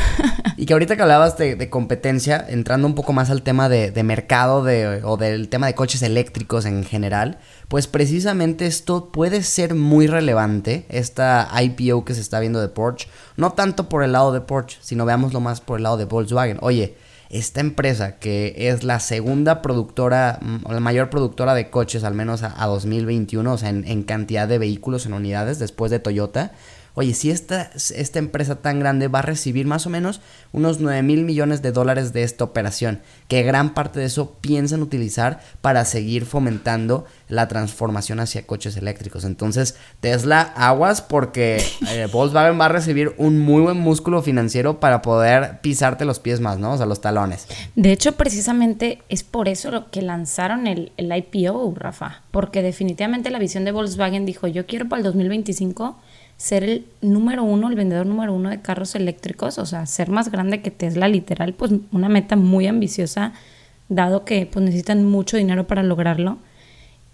y 0.57 0.65
que 0.65 0.73
ahorita 0.73 0.97
que 0.97 1.03
hablabas 1.03 1.37
de, 1.37 1.69
competencia, 1.69 2.43
entrando 2.49 2.89
un 2.89 2.95
poco 2.95 3.13
más 3.13 3.29
al 3.29 3.43
tema 3.43 3.69
de, 3.69 3.93
mercado 4.03 4.65
de, 4.65 5.03
o 5.05 5.19
del 5.19 5.51
tema 5.51 5.67
de 5.67 5.75
coches 5.75 6.01
eléctricos 6.01 6.65
en 6.65 6.83
general, 6.83 7.39
pues 7.69 7.87
precisamente 7.87 8.67
esto 8.67 9.13
puede 9.13 9.43
ser 9.43 9.75
muy 9.75 10.07
relevante, 10.07 10.87
esta 10.89 11.47
IPO 11.63 12.07
que 12.07 12.15
se 12.15 12.23
está 12.23 12.41
viendo 12.41 12.59
de 12.59 12.69
Porsche, 12.69 13.07
no 13.37 13.53
tanto 13.53 13.91
por 13.91 14.03
el 14.03 14.13
lado 14.13 14.33
de 14.33 14.41
Porsche, 14.41 14.79
sino 14.81 15.05
veámoslo 15.05 15.41
más 15.41 15.61
por 15.61 15.77
el 15.79 15.83
lado 15.83 15.99
de 15.99 16.07
Volkswagen. 16.07 16.57
Oye, 16.63 16.97
esta 17.29 17.61
empresa 17.61 18.17
que 18.19 18.55
es 18.57 18.83
la 18.83 18.99
segunda 18.99 19.61
productora, 19.61 20.39
mm, 20.41 20.73
la 20.73 20.81
mayor 20.81 21.11
productora 21.11 21.53
de 21.53 21.69
coches, 21.69 22.03
al 22.03 22.15
menos 22.15 22.43
a, 22.43 22.65
2021, 22.65 23.53
o 23.53 23.59
sea, 23.59 23.69
en, 23.69 24.03
cantidad 24.05 24.49
de 24.49 24.57
vehículos 24.57 25.05
en 25.05 25.13
unidades, 25.13 25.59
después 25.59 25.91
de 25.91 25.99
Toyota, 25.99 26.53
oye, 26.97 27.13
si 27.13 27.31
esta, 27.31 27.71
esta 27.75 28.19
empresa 28.19 28.57
tan 28.63 28.81
grande 28.81 29.09
va 29.09 29.19
a 29.19 29.23
recibir 29.23 29.67
más 29.67 29.87
o 29.87 29.91
menos 29.91 30.23
unos 30.53 30.81
9 30.81 31.03
mil 31.03 31.25
millones 31.25 31.61
de 31.61 31.71
dólares 31.71 32.15
de 32.15 32.23
esta 32.23 32.43
operación, 32.43 33.01
que 33.29 33.43
gran 33.43 33.75
parte 33.75 34.01
de 34.01 34.07
eso 34.07 34.37
piensan 34.41 34.81
utilizar 34.81 35.41
para 35.61 35.85
seguir 35.85 36.25
fomentando 36.25 37.05
la 37.29 37.49
transformación 37.49 38.19
hacia 38.19 38.47
coches 38.47 38.79
eléctricos. 38.79 39.25
Entonces, 39.25 39.77
Tesla, 40.01 40.41
aguas 40.41 41.03
porque 41.03 41.63
eh, 41.91 42.09
Volkswagen 42.13 42.59
va 42.59 42.65
a 42.65 42.71
recibir 42.71 43.15
un 43.19 43.39
muy 43.41 43.61
buen 43.61 43.79
músculo 43.79 44.23
financiero 44.23 44.81
para 44.81 45.03
poder 45.03 45.61
pisarte 45.61 46.07
los 46.07 46.19
pies 46.19 46.41
más, 46.41 46.59
¿no? 46.59 46.73
O 46.73 46.77
sea, 46.79 46.87
los 46.87 47.03
talones. 47.03 47.47
De 47.75 47.93
hecho, 47.93 48.13
precisamente 48.13 49.03
es 49.11 49.23
por 49.23 49.49
eso 49.49 49.71
lo 49.71 49.91
que 49.91 50.01
lanzaron 50.01 50.67
el, 50.67 50.93
el 50.97 51.15
IPO, 51.15 51.75
Rafa, 51.77 52.23
porque 52.31 52.63
definitivamente 52.63 53.31
la 53.31 53.39
visión 53.39 53.67
de 53.67 53.73
Volkswagen 53.73 54.25
dijo, 54.25 54.47
yo 54.47 54.65
quiero 54.65 54.89
para 54.89 55.01
el 55.01 55.05
2025 55.05 55.99
ser 56.37 56.65
el 56.65 56.87
número 57.01 57.45
uno, 57.45 57.69
el 57.69 57.75
vendedor 57.75 58.07
número 58.07 58.35
uno 58.35 58.51
de 58.51 58.61
carros 58.61 58.95
eléctricos, 58.95 59.59
o 59.59 59.67
sea, 59.67 59.87
ser 59.87 60.11
más 60.11 60.31
grande 60.31 60.61
que 60.61 60.71
Tesla, 60.71 61.09
literal, 61.09 61.55
pues 61.55 61.73
una 61.93 62.09
meta 62.09 62.37
muy 62.37 62.67
ambiciosa, 62.67 63.33
dado 63.89 64.25
que 64.25 64.47
pues 64.47 64.65
necesitan 64.65 65.05
mucho 65.05 65.37
dinero 65.37 65.67
para 65.67 65.83
lograrlo. 65.83 66.39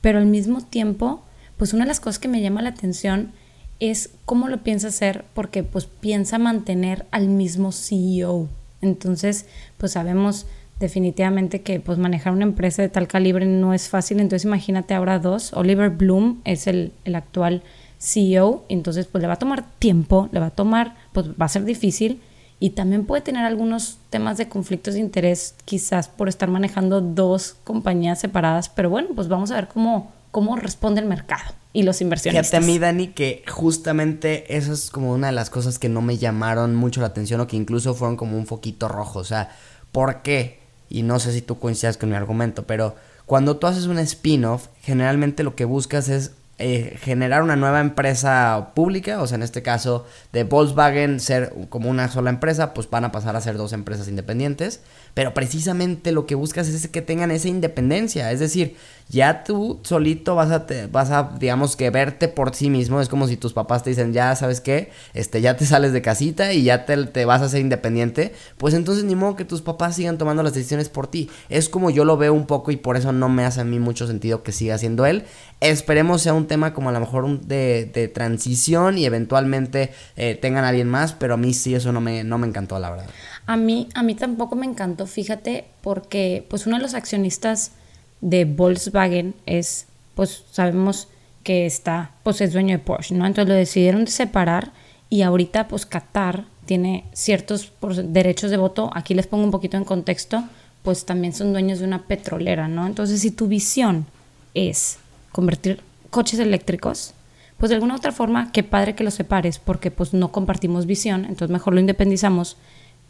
Pero 0.00 0.18
al 0.18 0.26
mismo 0.26 0.60
tiempo, 0.62 1.22
pues 1.56 1.72
una 1.72 1.84
de 1.84 1.88
las 1.88 2.00
cosas 2.00 2.18
que 2.18 2.28
me 2.28 2.40
llama 2.40 2.62
la 2.62 2.70
atención 2.70 3.32
es 3.78 4.10
cómo 4.24 4.48
lo 4.48 4.62
piensa 4.62 4.88
hacer, 4.88 5.24
porque 5.34 5.62
pues 5.62 5.86
piensa 5.86 6.38
mantener 6.38 7.06
al 7.10 7.28
mismo 7.28 7.72
CEO. 7.72 8.48
Entonces, 8.80 9.46
pues 9.78 9.92
sabemos 9.92 10.46
definitivamente 10.80 11.62
que 11.62 11.78
pues 11.78 11.98
manejar 11.98 12.32
una 12.32 12.42
empresa 12.42 12.82
de 12.82 12.88
tal 12.88 13.06
calibre 13.06 13.46
no 13.46 13.72
es 13.72 13.88
fácil. 13.88 14.18
Entonces 14.18 14.44
imagínate 14.44 14.94
ahora 14.94 15.20
dos. 15.20 15.52
Oliver 15.52 15.90
Bloom 15.90 16.40
es 16.44 16.66
el, 16.66 16.92
el 17.04 17.14
actual 17.14 17.62
CEO, 18.02 18.64
entonces 18.68 19.06
pues 19.06 19.22
le 19.22 19.28
va 19.28 19.34
a 19.34 19.38
tomar 19.38 19.64
tiempo, 19.78 20.28
le 20.32 20.40
va 20.40 20.46
a 20.46 20.50
tomar, 20.50 20.96
pues 21.12 21.28
va 21.30 21.44
a 21.44 21.48
ser 21.48 21.64
difícil 21.64 22.20
y 22.58 22.70
también 22.70 23.06
puede 23.06 23.22
tener 23.22 23.44
algunos 23.44 23.98
temas 24.10 24.38
de 24.38 24.48
conflictos 24.48 24.94
de 24.94 25.00
interés 25.00 25.54
quizás 25.64 26.08
por 26.08 26.28
estar 26.28 26.48
manejando 26.48 27.00
dos 27.00 27.56
compañías 27.62 28.20
separadas, 28.20 28.68
pero 28.68 28.90
bueno, 28.90 29.10
pues 29.14 29.28
vamos 29.28 29.52
a 29.52 29.54
ver 29.54 29.68
cómo, 29.68 30.12
cómo 30.32 30.56
responde 30.56 31.00
el 31.00 31.06
mercado 31.06 31.54
y 31.72 31.84
los 31.84 32.00
inversionistas. 32.00 32.50
Fíjate 32.50 32.64
a 32.64 32.66
mí, 32.66 32.78
Dani, 32.78 33.08
que 33.08 33.44
justamente 33.48 34.56
eso 34.56 34.72
es 34.72 34.90
como 34.90 35.12
una 35.12 35.28
de 35.28 35.32
las 35.32 35.48
cosas 35.48 35.78
que 35.78 35.88
no 35.88 36.02
me 36.02 36.18
llamaron 36.18 36.74
mucho 36.74 37.00
la 37.00 37.08
atención 37.08 37.40
o 37.40 37.46
que 37.46 37.56
incluso 37.56 37.94
fueron 37.94 38.16
como 38.16 38.36
un 38.36 38.46
foquito 38.46 38.88
rojo, 38.88 39.20
o 39.20 39.24
sea, 39.24 39.50
¿por 39.92 40.22
qué? 40.22 40.58
Y 40.88 41.02
no 41.02 41.20
sé 41.20 41.32
si 41.32 41.40
tú 41.40 41.58
coincidas 41.58 41.96
con 41.96 42.10
mi 42.10 42.16
argumento, 42.16 42.64
pero 42.64 42.96
cuando 43.26 43.58
tú 43.58 43.68
haces 43.68 43.86
un 43.86 43.98
spin-off, 43.98 44.68
generalmente 44.82 45.44
lo 45.44 45.54
que 45.54 45.64
buscas 45.64 46.08
es 46.08 46.32
eh, 46.58 46.96
generar 47.00 47.42
una 47.42 47.56
nueva 47.56 47.80
empresa 47.80 48.70
pública, 48.74 49.20
o 49.20 49.26
sea, 49.26 49.36
en 49.36 49.42
este 49.42 49.62
caso 49.62 50.06
de 50.32 50.44
Volkswagen 50.44 51.18
ser 51.18 51.52
como 51.70 51.88
una 51.88 52.08
sola 52.08 52.30
empresa, 52.30 52.74
pues 52.74 52.88
van 52.88 53.04
a 53.04 53.12
pasar 53.12 53.34
a 53.36 53.40
ser 53.40 53.56
dos 53.56 53.72
empresas 53.72 54.06
independientes, 54.06 54.80
pero 55.14 55.34
precisamente 55.34 56.12
lo 56.12 56.26
que 56.26 56.34
buscas 56.34 56.68
es 56.68 56.88
que 56.88 57.02
tengan 57.02 57.30
esa 57.30 57.48
independencia, 57.48 58.30
es 58.32 58.40
decir, 58.40 58.76
ya 59.08 59.44
tú 59.44 59.80
solito 59.82 60.34
vas 60.34 60.50
a, 60.50 60.66
vas 60.90 61.10
a, 61.10 61.34
digamos 61.38 61.76
que 61.76 61.90
verte 61.90 62.28
por 62.28 62.54
sí 62.54 62.70
mismo, 62.70 63.00
es 63.00 63.08
como 63.08 63.26
si 63.26 63.36
tus 63.36 63.52
papás 63.52 63.82
te 63.82 63.90
dicen, 63.90 64.12
ya 64.12 64.34
sabes 64.36 64.60
qué, 64.60 64.90
este, 65.12 65.40
ya 65.40 65.56
te 65.56 65.66
sales 65.66 65.92
de 65.92 66.00
casita 66.00 66.52
y 66.52 66.62
ya 66.62 66.86
te, 66.86 66.96
te 67.06 67.24
vas 67.24 67.42
a 67.42 67.48
ser 67.48 67.60
independiente, 67.60 68.32
pues 68.56 68.72
entonces 68.74 69.04
ni 69.04 69.14
modo 69.14 69.36
que 69.36 69.44
tus 69.44 69.60
papás 69.60 69.96
sigan 69.96 70.16
tomando 70.16 70.42
las 70.42 70.54
decisiones 70.54 70.88
por 70.88 71.08
ti, 71.08 71.30
es 71.50 71.68
como 71.68 71.90
yo 71.90 72.04
lo 72.04 72.16
veo 72.16 72.32
un 72.32 72.46
poco 72.46 72.70
y 72.70 72.76
por 72.76 72.96
eso 72.96 73.12
no 73.12 73.28
me 73.28 73.44
hace 73.44 73.60
a 73.60 73.64
mí 73.64 73.78
mucho 73.78 74.06
sentido 74.06 74.42
que 74.42 74.52
siga 74.52 74.78
siendo 74.78 75.04
él, 75.04 75.24
esperemos 75.60 76.22
sea 76.22 76.32
un 76.32 76.46
tema 76.46 76.72
como 76.72 76.88
a 76.88 76.92
lo 76.92 77.00
mejor 77.00 77.40
de, 77.40 77.90
de 77.92 78.08
transición 78.08 78.98
y 78.98 79.04
eventualmente 79.04 79.92
eh, 80.16 80.38
tengan 80.40 80.64
a 80.64 80.68
alguien 80.68 80.88
más, 80.88 81.12
pero 81.12 81.34
a 81.34 81.36
mí 81.36 81.52
sí 81.52 81.74
eso 81.74 81.92
no 81.92 82.00
me, 82.00 82.24
no 82.24 82.38
me 82.38 82.46
encantó, 82.46 82.78
la 82.78 82.90
verdad. 82.90 83.06
A 83.46 83.56
mí, 83.56 83.88
a 83.94 84.02
mí 84.02 84.14
tampoco 84.14 84.54
me 84.54 84.66
encantó, 84.66 85.01
fíjate, 85.06 85.64
porque 85.82 86.44
pues 86.48 86.66
uno 86.66 86.76
de 86.76 86.82
los 86.82 86.94
accionistas 86.94 87.72
de 88.20 88.44
Volkswagen 88.44 89.34
es, 89.46 89.86
pues 90.14 90.44
sabemos 90.50 91.08
que 91.42 91.66
está, 91.66 92.12
pues 92.22 92.40
es 92.40 92.52
dueño 92.52 92.76
de 92.76 92.84
Porsche, 92.84 93.14
¿no? 93.14 93.26
Entonces 93.26 93.48
lo 93.48 93.54
decidieron 93.54 94.06
separar 94.06 94.72
y 95.10 95.22
ahorita 95.22 95.68
pues 95.68 95.86
Qatar 95.86 96.44
tiene 96.66 97.04
ciertos 97.12 97.72
derechos 98.04 98.50
de 98.50 98.56
voto, 98.56 98.90
aquí 98.94 99.14
les 99.14 99.26
pongo 99.26 99.44
un 99.44 99.50
poquito 99.50 99.76
en 99.76 99.84
contexto, 99.84 100.44
pues 100.82 101.04
también 101.04 101.32
son 101.32 101.52
dueños 101.52 101.80
de 101.80 101.86
una 101.86 102.06
petrolera, 102.06 102.68
¿no? 102.68 102.86
Entonces 102.86 103.20
si 103.20 103.30
tu 103.30 103.48
visión 103.48 104.06
es 104.54 104.98
convertir 105.32 105.80
coches 106.10 106.38
eléctricos, 106.38 107.14
pues 107.58 107.70
de 107.70 107.76
alguna 107.76 107.96
otra 107.96 108.12
forma, 108.12 108.52
qué 108.52 108.62
padre 108.62 108.94
que 108.94 109.04
los 109.04 109.14
separes, 109.14 109.58
porque 109.58 109.90
pues 109.90 110.14
no 110.14 110.32
compartimos 110.32 110.86
visión, 110.86 111.24
entonces 111.24 111.50
mejor 111.50 111.74
lo 111.74 111.80
independizamos, 111.80 112.56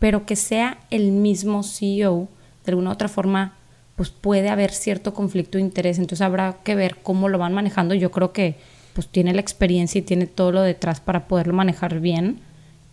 pero 0.02 0.26
que 0.26 0.34
sea 0.34 0.78
el 0.90 1.12
mismo 1.12 1.62
CEO, 1.62 2.26
de 2.64 2.72
alguna 2.72 2.90
otra 2.90 3.06
forma, 3.06 3.54
pues 3.94 4.10
puede 4.10 4.48
haber 4.48 4.72
cierto 4.72 5.14
conflicto 5.14 5.58
de 5.58 5.62
interés, 5.62 5.96
entonces 5.96 6.22
habrá 6.22 6.56
que 6.64 6.74
ver 6.74 6.96
cómo 7.04 7.28
lo 7.28 7.38
van 7.38 7.54
manejando. 7.54 7.94
Yo 7.94 8.10
creo 8.10 8.32
que 8.32 8.56
pues 8.94 9.06
tiene 9.06 9.32
la 9.32 9.40
experiencia 9.40 10.00
y 10.00 10.02
tiene 10.02 10.26
todo 10.26 10.50
lo 10.50 10.62
detrás 10.62 10.98
para 10.98 11.28
poderlo 11.28 11.54
manejar 11.54 12.00
bien, 12.00 12.40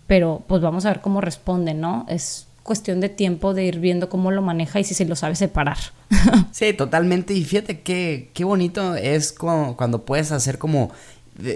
pero 0.06 0.44
pues 0.46 0.62
vamos 0.62 0.86
a 0.86 0.90
ver 0.90 1.02
cómo 1.02 1.20
responde, 1.20 1.74
¿no? 1.74 2.06
Es 2.10 2.46
cuestión 2.62 3.00
de 3.00 3.10
tiempo 3.10 3.56
de 3.56 3.66
ir 3.66 3.80
viendo 3.80 4.08
cómo 4.08 4.30
lo 4.30 4.44
maneja 4.44 4.80
y 4.80 4.84
si 4.84 4.94
se 4.94 5.06
lo 5.06 5.16
sabe 5.16 5.34
separar. 5.34 5.80
sí, 6.52 6.74
totalmente. 6.74 7.34
Y 7.34 7.44
fíjate 7.44 7.80
qué, 7.80 8.30
qué 8.36 8.44
bonito 8.44 8.94
es 8.94 9.34
cuando, 9.34 9.76
cuando 9.76 10.06
puedes 10.06 10.32
hacer 10.32 10.60
como 10.60 10.92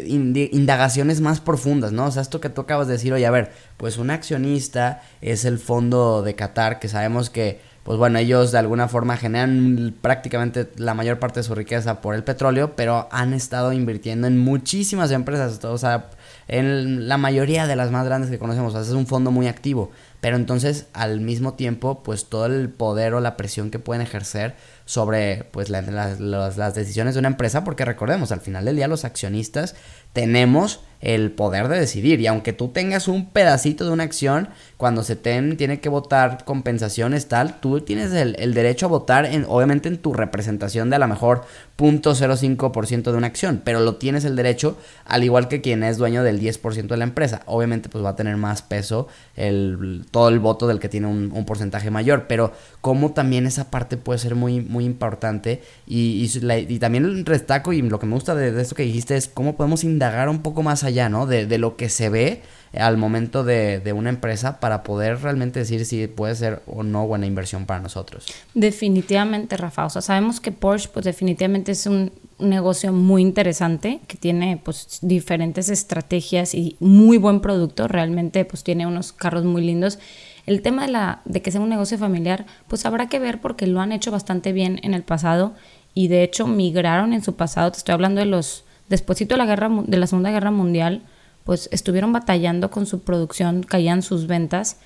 indagaciones 0.08 1.22
más 1.22 1.40
profundas, 1.40 1.92
¿no? 1.92 2.06
O 2.06 2.12
sea, 2.12 2.22
esto 2.22 2.40
que 2.40 2.50
tú 2.50 2.62
acabas 2.62 2.88
de 2.88 2.94
decir, 2.94 3.14
oye, 3.14 3.26
a 3.26 3.32
ver, 3.32 3.52
pues 3.78 3.98
un 3.98 4.10
accionista 4.10 5.02
es 5.22 5.46
el 5.46 5.60
fondo 5.60 6.22
de 6.22 6.36
Qatar, 6.36 6.80
que 6.80 6.88
sabemos 6.88 7.30
que, 7.30 7.60
pues 7.84 7.98
bueno, 7.98 8.18
ellos 8.20 8.52
de 8.52 8.60
alguna 8.60 8.88
forma 8.88 9.18
generan 9.18 9.94
prácticamente 10.02 10.70
la 10.78 10.94
mayor 10.94 11.20
parte 11.20 11.42
de 11.42 11.44
su 11.44 11.54
riqueza 11.54 12.02
por 12.02 12.16
el 12.16 12.24
petróleo, 12.24 12.76
pero 12.76 13.10
han 13.12 13.34
estado 13.34 13.74
invirtiendo 13.74 14.28
en 14.28 14.38
muchísimas 14.38 15.12
empresas, 15.12 15.64
o 15.66 15.78
sea, 15.78 16.10
en 16.48 17.08
la 17.08 17.18
mayoría 17.18 17.68
de 17.68 17.76
las 17.76 17.92
más 17.92 18.06
grandes 18.06 18.32
que 18.32 18.40
conocemos, 18.40 18.74
o 18.74 18.78
sea, 18.78 18.88
es 18.88 18.96
un 18.96 19.08
fondo 19.08 19.32
muy 19.32 19.48
activo, 19.48 19.92
pero 20.22 20.38
entonces 20.38 20.88
al 20.94 21.20
mismo 21.20 21.56
tiempo, 21.56 22.04
pues 22.04 22.26
todo 22.26 22.46
el 22.46 22.70
poder 22.70 23.14
o 23.14 23.20
la 23.20 23.36
presión 23.36 23.70
que 23.70 23.80
pueden 23.80 24.02
ejercer 24.02 24.56
sobre 24.86 25.46
pues 25.52 25.70
las 25.70 26.76
decisiones 26.76 27.16
de 27.16 27.20
una 27.20 27.30
empresa, 27.30 27.64
porque 27.64 27.86
recordemos, 27.86 28.32
al 28.32 28.42
final 28.42 28.66
del 28.66 28.76
día 28.76 28.88
los 28.88 29.06
accionistas 29.06 29.76
tenemos 30.12 30.82
el 31.04 31.32
poder 31.32 31.68
de 31.68 31.80
decidir. 31.80 32.22
Y 32.22 32.28
aunque 32.28 32.54
tú 32.54 32.70
tengas 32.70 33.08
un 33.08 33.30
pedacito 33.30 33.86
de 33.86 33.92
una 33.92 34.04
acción, 34.04 34.48
cuando 34.78 35.04
se 35.04 35.16
tiene 35.16 35.80
que 35.80 35.90
votar 35.90 36.46
compensaciones 36.46 37.28
tal, 37.28 37.60
tú 37.60 37.82
tienes 37.82 38.14
el, 38.14 38.54
derecho 38.54 38.86
a 38.86 38.90
votar 38.90 39.26
en, 39.26 39.46
obviamente 39.48 39.90
en 39.90 39.98
tu 39.98 40.14
representación 40.14 40.90
de 40.90 40.96
a 40.96 41.00
lo 41.00 41.08
mejor 41.08 41.44
0.05% 41.78 43.04
de 43.04 43.18
una 43.18 43.28
acción, 43.28 43.62
pero 43.64 43.82
lo 43.82 43.96
tienes 43.96 44.24
el 44.26 44.36
derecho 44.36 44.78
al 45.06 45.24
igual 45.24 45.48
que 45.48 45.62
quien 45.62 45.84
es 45.84 45.98
dueño 45.98 46.24
del 46.24 46.40
10% 46.40 46.88
de 46.88 46.98
la 46.98 47.04
empresa. 47.04 47.42
Obviamente 47.46 47.90
pues 47.90 48.04
va 48.04 48.10
a 48.10 48.16
tener 48.16 48.38
más 48.38 48.62
peso 48.62 49.08
el, 49.36 50.06
todo 50.10 50.30
el 50.30 50.40
voto 50.40 50.68
del 50.68 50.80
que 50.80 50.90
tiene 50.90 51.08
un, 51.08 51.44
porcentaje 51.44 51.92
mayor, 51.92 52.28
pero 52.28 52.54
como 52.80 53.12
también 53.12 53.46
esa 53.46 53.70
parte 53.70 53.98
puede 53.98 54.18
ser 54.18 54.34
muy, 54.34 54.62
muy 54.62 54.86
importante 54.86 55.62
y, 55.86 56.24
y, 56.24 56.80
también 56.80 57.26
destaco 57.26 57.74
y 57.74 57.82
lo 57.82 58.00
que 58.00 58.06
me 58.06 58.14
gusta 58.14 58.34
de, 58.34 58.54
de 58.54 58.62
esto 58.62 58.76
que 58.76 58.84
dijiste 58.84 59.18
es 59.18 59.28
cómo 59.28 59.58
podemos 59.58 59.84
indagar 59.84 60.30
un 60.30 60.42
poco 60.42 60.64
más 60.64 60.86
allá 60.86 60.93
ya 60.94 61.10
¿no? 61.10 61.26
De, 61.26 61.58
lo 61.58 61.76
que 61.76 61.90
se 61.90 62.10
ve 62.10 62.42
al 62.74 62.98
momento 62.98 63.44
de, 63.44 63.80
de, 63.80 63.94
una 63.94 64.10
empresa 64.10 64.60
para 64.60 64.84
poder 64.84 65.22
realmente 65.22 65.60
decir 65.60 65.86
si 65.86 66.08
puede 66.08 66.36
ser 66.36 66.64
o 66.66 66.84
no 66.84 67.06
buena 67.06 67.28
inversión 67.28 67.66
para 67.66 67.82
nosotros. 67.82 68.26
Definitivamente, 68.54 69.58
Rafa. 69.58 69.86
O 69.86 69.90
sea, 69.90 70.02
sabemos 70.02 70.40
que 70.40 70.52
Porsche, 70.52 70.90
pues 70.92 71.06
definitivamente 71.06 71.72
es 71.72 71.86
un 71.86 72.12
negocio 72.40 72.92
muy 72.92 73.22
interesante 73.22 74.00
que 74.08 74.18
tiene 74.18 74.60
pues 74.64 75.00
diferentes 75.02 75.70
estrategias 75.70 76.54
y 76.54 76.76
muy 76.80 77.18
buen 77.18 77.42
producto. 77.42 77.88
Realmente 77.88 78.46
pues 78.46 78.64
tiene 78.64 78.88
unos 78.88 79.12
carros 79.12 79.44
muy 79.44 79.64
lindos. 79.64 80.00
El 80.46 80.62
tema 80.62 80.86
de, 80.86 80.92
la, 80.92 81.22
de 81.26 81.42
que 81.42 81.52
sea 81.52 81.62
un 81.62 81.70
negocio 81.70 81.98
familiar, 81.98 82.46
pues 82.68 82.86
habrá 82.86 83.08
que 83.08 83.20
ver 83.20 83.40
porque 83.40 83.68
lo 83.68 83.80
han 83.80 83.92
hecho 83.92 84.12
bastante 84.12 84.52
bien 84.52 84.80
en 84.84 84.94
el 84.94 85.04
pasado 85.04 85.54
y 85.94 86.08
de 86.08 86.24
hecho 86.24 86.48
migraron 86.48 87.14
en 87.14 87.24
su 87.24 87.36
pasado. 87.36 87.72
Te 87.72 87.78
estoy 87.78 87.94
hablando 87.94 88.20
de 88.20 88.26
los 88.26 88.63
despuésito 88.90 89.36
de 89.36 89.40
la 89.40 89.46
guerra 89.46 89.70
de 89.70 89.98
la 89.98 90.08
Segunda 90.08 90.32
Guerra 90.32 90.52
Mundial, 90.52 91.02
pues 91.44 91.70
estuvieron 91.72 92.14
batallando 92.14 92.72
con 92.72 92.86
su 92.86 93.02
producción, 93.02 93.64
caían 93.64 94.02
sus 94.02 94.28
ventas 94.28 94.78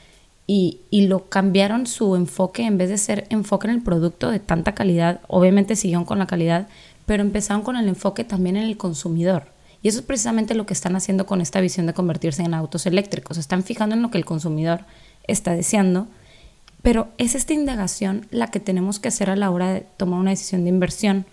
y, 0.47 0.79
y, 0.89 1.07
lo 1.07 1.29
cambiaron 1.29 1.87
su 1.87 2.15
enfoque 2.15 2.63
en 2.63 2.77
vez 2.77 2.89
de 2.89 2.97
ser 2.97 3.27
enfoque 3.29 3.67
en 3.67 3.73
el 3.73 3.83
producto 3.83 4.31
de 4.31 4.39
tanta 4.39 4.73
calidad, 4.73 5.19
obviamente 5.27 5.75
siguieron 5.75 6.05
con 6.05 6.19
la 6.19 6.27
calidad, 6.27 6.67
pero 7.05 7.21
empezaron 7.21 7.63
con 7.63 7.75
el 7.75 7.87
enfoque 7.87 8.23
también 8.23 8.55
en 8.55 8.63
el 8.63 8.77
consumidor. 8.77 9.49
Y 9.81 9.89
eso 9.89 9.99
es 9.99 10.05
precisamente 10.05 10.55
lo 10.55 10.65
que 10.65 10.73
están 10.73 10.95
haciendo 10.95 11.25
con 11.25 11.41
esta 11.41 11.61
visión 11.61 11.85
de 11.85 11.93
convertirse 11.93 12.43
en 12.43 12.53
autos 12.53 12.85
eléctricos. 12.85 13.37
Están 13.37 13.63
fijando 13.63 13.95
en 13.95 14.01
lo 14.01 14.09
que 14.09 14.17
el 14.17 14.25
consumidor 14.25 14.81
está 15.27 15.53
deseando 15.53 16.07
Pero 16.81 17.09
es 17.17 17.35
esta 17.35 17.53
indagación 17.53 18.27
la 18.31 18.49
que 18.49 18.59
tenemos 18.59 18.99
que 18.99 19.09
hacer 19.09 19.29
a 19.29 19.35
la 19.35 19.51
hora 19.51 19.73
de 19.73 19.81
tomar 19.97 20.19
una 20.19 20.29
decisión 20.31 20.63
de 20.63 20.69
inversión, 20.69 21.25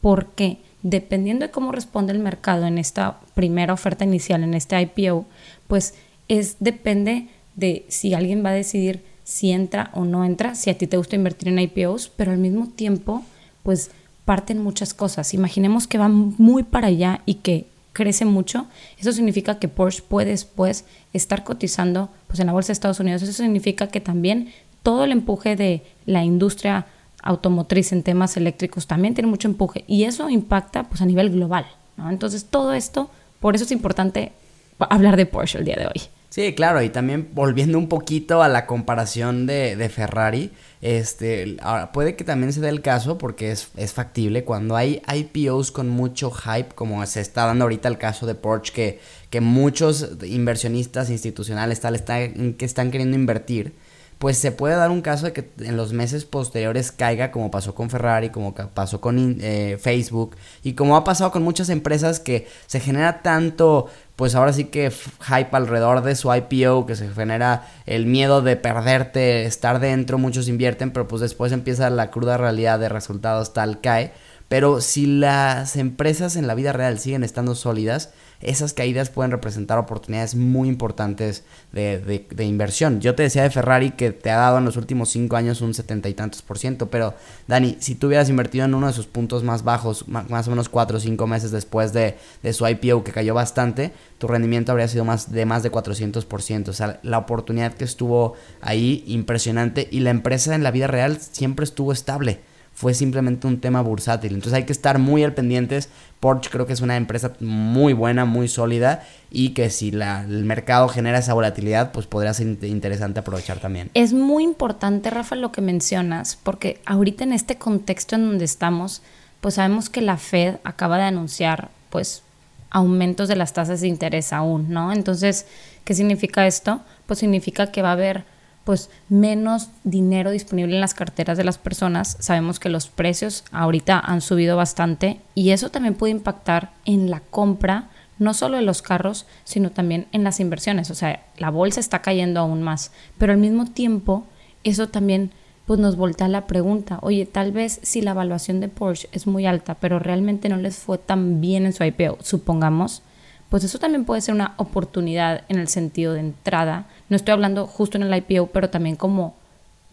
porque 0.00 0.58
dependiendo 0.82 1.46
de 1.46 1.52
cómo 1.52 1.72
responde 1.72 2.12
el 2.12 2.18
mercado 2.18 2.66
en 2.66 2.78
esta 2.78 3.20
primera 3.34 3.72
oferta 3.72 4.04
inicial, 4.04 4.42
en 4.42 4.54
este 4.54 4.80
IPO, 4.80 5.26
pues 5.68 5.94
es 6.28 6.56
depende 6.60 7.28
de 7.56 7.84
si 7.88 8.14
alguien 8.14 8.44
va 8.44 8.50
a 8.50 8.54
decidir 8.54 9.02
si 9.24 9.52
entra 9.52 9.90
o 9.94 10.04
no 10.04 10.24
entra, 10.24 10.54
si 10.54 10.70
a 10.70 10.78
ti 10.78 10.86
te 10.86 10.96
gusta 10.96 11.16
invertir 11.16 11.48
en 11.48 11.58
IPOs, 11.58 12.10
pero 12.16 12.32
al 12.32 12.38
mismo 12.38 12.68
tiempo, 12.68 13.22
pues 13.62 13.90
parten 14.24 14.62
muchas 14.62 14.94
cosas. 14.94 15.34
Imaginemos 15.34 15.86
que 15.86 15.98
va 15.98 16.08
muy 16.08 16.62
para 16.62 16.88
allá 16.88 17.22
y 17.26 17.34
que 17.34 17.66
crece 17.92 18.24
mucho, 18.24 18.66
eso 18.98 19.12
significa 19.12 19.58
que 19.58 19.68
Porsche 19.68 20.02
puede 20.02 20.30
después 20.30 20.84
estar 21.12 21.44
cotizando 21.44 22.08
pues, 22.28 22.40
en 22.40 22.46
la 22.46 22.52
bolsa 22.52 22.68
de 22.68 22.74
Estados 22.74 23.00
Unidos. 23.00 23.22
Eso 23.22 23.32
significa 23.32 23.88
que 23.88 24.00
también 24.00 24.52
todo 24.82 25.04
el 25.04 25.12
empuje 25.12 25.56
de 25.56 25.82
la 26.06 26.24
industria 26.24 26.86
automotriz 27.22 27.92
en 27.92 28.02
temas 28.02 28.36
eléctricos 28.36 28.86
también 28.86 29.14
tiene 29.14 29.28
mucho 29.28 29.48
empuje 29.48 29.84
y 29.86 30.04
eso 30.04 30.30
impacta 30.30 30.84
pues, 30.84 31.00
a 31.00 31.06
nivel 31.06 31.30
global. 31.30 31.66
Entonces 32.08 32.46
todo 32.46 32.72
esto, 32.72 33.10
por 33.40 33.54
eso 33.54 33.64
es 33.64 33.72
importante 33.72 34.32
hablar 34.78 35.16
de 35.16 35.26
Porsche 35.26 35.58
el 35.58 35.64
día 35.64 35.76
de 35.76 35.86
hoy. 35.86 36.10
Sí, 36.30 36.54
claro, 36.54 36.80
y 36.80 36.90
también 36.90 37.28
volviendo 37.32 37.76
un 37.76 37.88
poquito 37.88 38.40
a 38.40 38.46
la 38.46 38.64
comparación 38.64 39.46
de, 39.46 39.90
Ferrari, 39.92 40.52
este, 40.80 41.56
ahora, 41.60 41.90
puede 41.90 42.14
que 42.14 42.22
también 42.22 42.52
se 42.52 42.60
dé 42.60 42.68
el 42.68 42.82
caso, 42.82 43.18
porque 43.18 43.50
es, 43.50 43.70
es, 43.76 43.92
factible, 43.92 44.44
cuando 44.44 44.76
hay 44.76 45.02
IPOs 45.12 45.72
con 45.72 45.88
mucho 45.88 46.30
hype, 46.30 46.72
como 46.76 47.04
se 47.06 47.20
está 47.20 47.46
dando 47.46 47.64
ahorita 47.64 47.88
el 47.88 47.98
caso 47.98 48.26
de 48.26 48.36
Porsche, 48.36 48.72
que, 48.72 49.00
que 49.28 49.40
muchos 49.40 50.08
inversionistas 50.22 51.10
institucionales 51.10 51.80
tal 51.80 51.96
están, 51.96 52.54
que 52.54 52.64
están 52.64 52.92
queriendo 52.92 53.16
invertir, 53.16 53.74
pues 54.20 54.36
se 54.36 54.52
puede 54.52 54.74
dar 54.76 54.90
un 54.90 55.00
caso 55.00 55.24
de 55.24 55.32
que 55.32 55.50
en 55.60 55.78
los 55.78 55.94
meses 55.94 56.26
posteriores 56.26 56.92
caiga 56.92 57.30
como 57.30 57.50
pasó 57.50 57.74
con 57.74 57.88
Ferrari, 57.88 58.28
como 58.28 58.54
pasó 58.54 59.00
con 59.00 59.38
eh, 59.40 59.78
Facebook 59.80 60.36
y 60.62 60.74
como 60.74 60.94
ha 60.98 61.04
pasado 61.04 61.30
con 61.32 61.42
muchas 61.42 61.70
empresas 61.70 62.20
que 62.20 62.46
se 62.66 62.80
genera 62.80 63.22
tanto, 63.22 63.86
pues 64.16 64.34
ahora 64.34 64.52
sí 64.52 64.64
que 64.64 64.90
hype 64.90 65.56
alrededor 65.56 66.02
de 66.02 66.16
su 66.16 66.30
IPO, 66.34 66.84
que 66.84 66.96
se 66.96 67.08
genera 67.08 67.66
el 67.86 68.04
miedo 68.04 68.42
de 68.42 68.56
perderte, 68.56 69.46
estar 69.46 69.80
dentro, 69.80 70.18
muchos 70.18 70.48
invierten, 70.48 70.90
pero 70.90 71.08
pues 71.08 71.22
después 71.22 71.50
empieza 71.52 71.88
la 71.88 72.10
cruda 72.10 72.36
realidad 72.36 72.78
de 72.78 72.90
resultados 72.90 73.54
tal 73.54 73.80
cae. 73.80 74.12
Pero 74.48 74.82
si 74.82 75.06
las 75.06 75.76
empresas 75.76 76.36
en 76.36 76.46
la 76.46 76.54
vida 76.54 76.74
real 76.74 76.98
siguen 76.98 77.24
estando 77.24 77.54
sólidas, 77.54 78.10
esas 78.40 78.72
caídas 78.72 79.10
pueden 79.10 79.30
representar 79.30 79.78
oportunidades 79.78 80.34
muy 80.34 80.68
importantes 80.68 81.44
de, 81.72 82.26
inversión. 82.38 83.00
Yo 83.00 83.14
te 83.14 83.22
decía 83.22 83.42
de 83.42 83.50
Ferrari 83.50 83.90
que 83.90 84.12
te 84.12 84.30
ha 84.30 84.36
dado 84.36 84.58
en 84.58 84.64
los 84.64 84.76
últimos 84.76 85.10
cinco 85.10 85.36
años 85.36 85.60
un 85.60 85.74
setenta 85.74 86.08
y 86.08 86.14
tantos 86.14 86.42
por 86.42 86.58
ciento, 86.58 86.90
pero 86.90 87.14
Dani, 87.48 87.76
si 87.80 87.94
tú 87.94 88.06
hubieras 88.06 88.30
invertido 88.30 88.64
en 88.64 88.74
uno 88.74 88.86
de 88.86 88.92
sus 88.92 89.06
puntos 89.06 89.42
más 89.44 89.62
bajos, 89.62 90.08
más 90.08 90.46
o 90.46 90.50
menos 90.50 90.68
cuatro 90.68 90.96
o 90.96 91.00
cinco 91.00 91.26
meses 91.26 91.50
después 91.50 91.92
de, 91.92 92.16
su 92.52 92.66
IPO 92.66 93.04
que 93.04 93.12
cayó 93.12 93.34
bastante, 93.34 93.92
tu 94.18 94.26
rendimiento 94.26 94.72
habría 94.72 94.88
sido 94.88 95.04
más 95.04 95.30
de 95.30 95.44
más 95.46 95.62
de 95.62 95.70
400 95.70 96.24
por 96.24 96.42
ciento. 96.42 96.70
O 96.70 96.74
sea, 96.74 97.00
la 97.02 97.18
oportunidad 97.18 97.74
que 97.74 97.84
estuvo 97.84 98.34
ahí 98.60 99.04
impresionante 99.06 99.88
y 99.90 100.00
la 100.00 100.10
empresa 100.10 100.54
en 100.54 100.62
la 100.62 100.70
vida 100.70 100.86
real 100.86 101.18
siempre 101.20 101.64
estuvo 101.64 101.92
estable 101.92 102.40
fue 102.80 102.94
simplemente 102.94 103.46
un 103.46 103.60
tema 103.60 103.82
bursátil. 103.82 104.32
Entonces 104.32 104.54
hay 104.54 104.64
que 104.64 104.72
estar 104.72 104.98
muy 104.98 105.22
al 105.22 105.34
pendientes. 105.34 105.90
Porsche 106.18 106.48
creo 106.48 106.66
que 106.66 106.72
es 106.72 106.80
una 106.80 106.96
empresa 106.96 107.34
muy 107.38 107.92
buena, 107.92 108.24
muy 108.24 108.48
sólida 108.48 109.06
y 109.30 109.50
que 109.50 109.68
si 109.68 109.90
la, 109.90 110.22
el 110.22 110.46
mercado 110.46 110.88
genera 110.88 111.18
esa 111.18 111.34
volatilidad, 111.34 111.92
pues 111.92 112.06
podría 112.06 112.32
ser 112.32 112.46
interesante 112.64 113.20
aprovechar 113.20 113.58
también. 113.58 113.90
Es 113.92 114.14
muy 114.14 114.44
importante, 114.44 115.10
Rafa, 115.10 115.36
lo 115.36 115.52
que 115.52 115.60
mencionas, 115.60 116.38
porque 116.42 116.80
ahorita 116.86 117.22
en 117.22 117.34
este 117.34 117.56
contexto 117.56 118.16
en 118.16 118.24
donde 118.26 118.46
estamos, 118.46 119.02
pues 119.42 119.56
sabemos 119.56 119.90
que 119.90 120.00
la 120.00 120.16
Fed 120.16 120.54
acaba 120.64 120.96
de 120.96 121.04
anunciar, 121.04 121.68
pues, 121.90 122.22
aumentos 122.70 123.28
de 123.28 123.36
las 123.36 123.52
tasas 123.52 123.82
de 123.82 123.88
interés 123.88 124.32
aún, 124.32 124.70
¿no? 124.70 124.90
Entonces, 124.90 125.44
¿qué 125.84 125.92
significa 125.92 126.46
esto? 126.46 126.80
Pues 127.06 127.18
significa 127.18 127.70
que 127.72 127.82
va 127.82 127.90
a 127.90 127.92
haber 127.92 128.24
pues 128.70 128.88
menos 129.08 129.70
dinero 129.82 130.30
disponible 130.30 130.76
en 130.76 130.80
las 130.80 130.94
carteras 130.94 131.36
de 131.36 131.42
las 131.42 131.58
personas. 131.58 132.16
Sabemos 132.20 132.60
que 132.60 132.68
los 132.68 132.86
precios 132.86 133.42
ahorita 133.50 133.98
han 133.98 134.20
subido 134.20 134.56
bastante 134.56 135.18
y 135.34 135.50
eso 135.50 135.70
también 135.70 135.96
puede 135.96 136.12
impactar 136.12 136.70
en 136.84 137.10
la 137.10 137.18
compra 137.18 137.88
no 138.20 138.32
solo 138.32 138.58
de 138.58 138.62
los 138.62 138.80
carros, 138.80 139.26
sino 139.42 139.72
también 139.72 140.06
en 140.12 140.22
las 140.22 140.38
inversiones. 140.38 140.88
O 140.92 140.94
sea, 140.94 141.26
la 141.36 141.50
bolsa 141.50 141.80
está 141.80 142.00
cayendo 142.00 142.38
aún 142.38 142.62
más, 142.62 142.92
pero 143.18 143.32
al 143.32 143.40
mismo 143.40 143.66
tiempo 143.66 144.24
eso 144.62 144.88
también 144.88 145.32
pues 145.66 145.80
nos 145.80 145.96
voltea 145.96 146.28
la 146.28 146.46
pregunta, 146.46 147.00
oye, 147.02 147.26
tal 147.26 147.50
vez 147.50 147.80
si 147.82 148.02
la 148.02 148.12
evaluación 148.12 148.60
de 148.60 148.68
Porsche 148.68 149.08
es 149.10 149.26
muy 149.26 149.46
alta, 149.46 149.74
pero 149.80 149.98
realmente 149.98 150.48
no 150.48 150.58
les 150.58 150.76
fue 150.76 150.96
tan 150.96 151.40
bien 151.40 151.66
en 151.66 151.72
su 151.72 151.82
IPO, 151.82 152.18
supongamos, 152.20 153.02
pues 153.50 153.64
eso 153.64 153.78
también 153.78 154.04
puede 154.04 154.22
ser 154.22 154.34
una 154.34 154.54
oportunidad 154.56 155.42
en 155.48 155.58
el 155.58 155.68
sentido 155.68 156.14
de 156.14 156.20
entrada. 156.20 156.86
No 157.08 157.16
estoy 157.16 157.32
hablando 157.32 157.66
justo 157.66 157.98
en 157.98 158.04
el 158.04 158.14
IPO, 158.14 158.46
pero 158.46 158.70
también 158.70 158.96
como, 158.96 159.34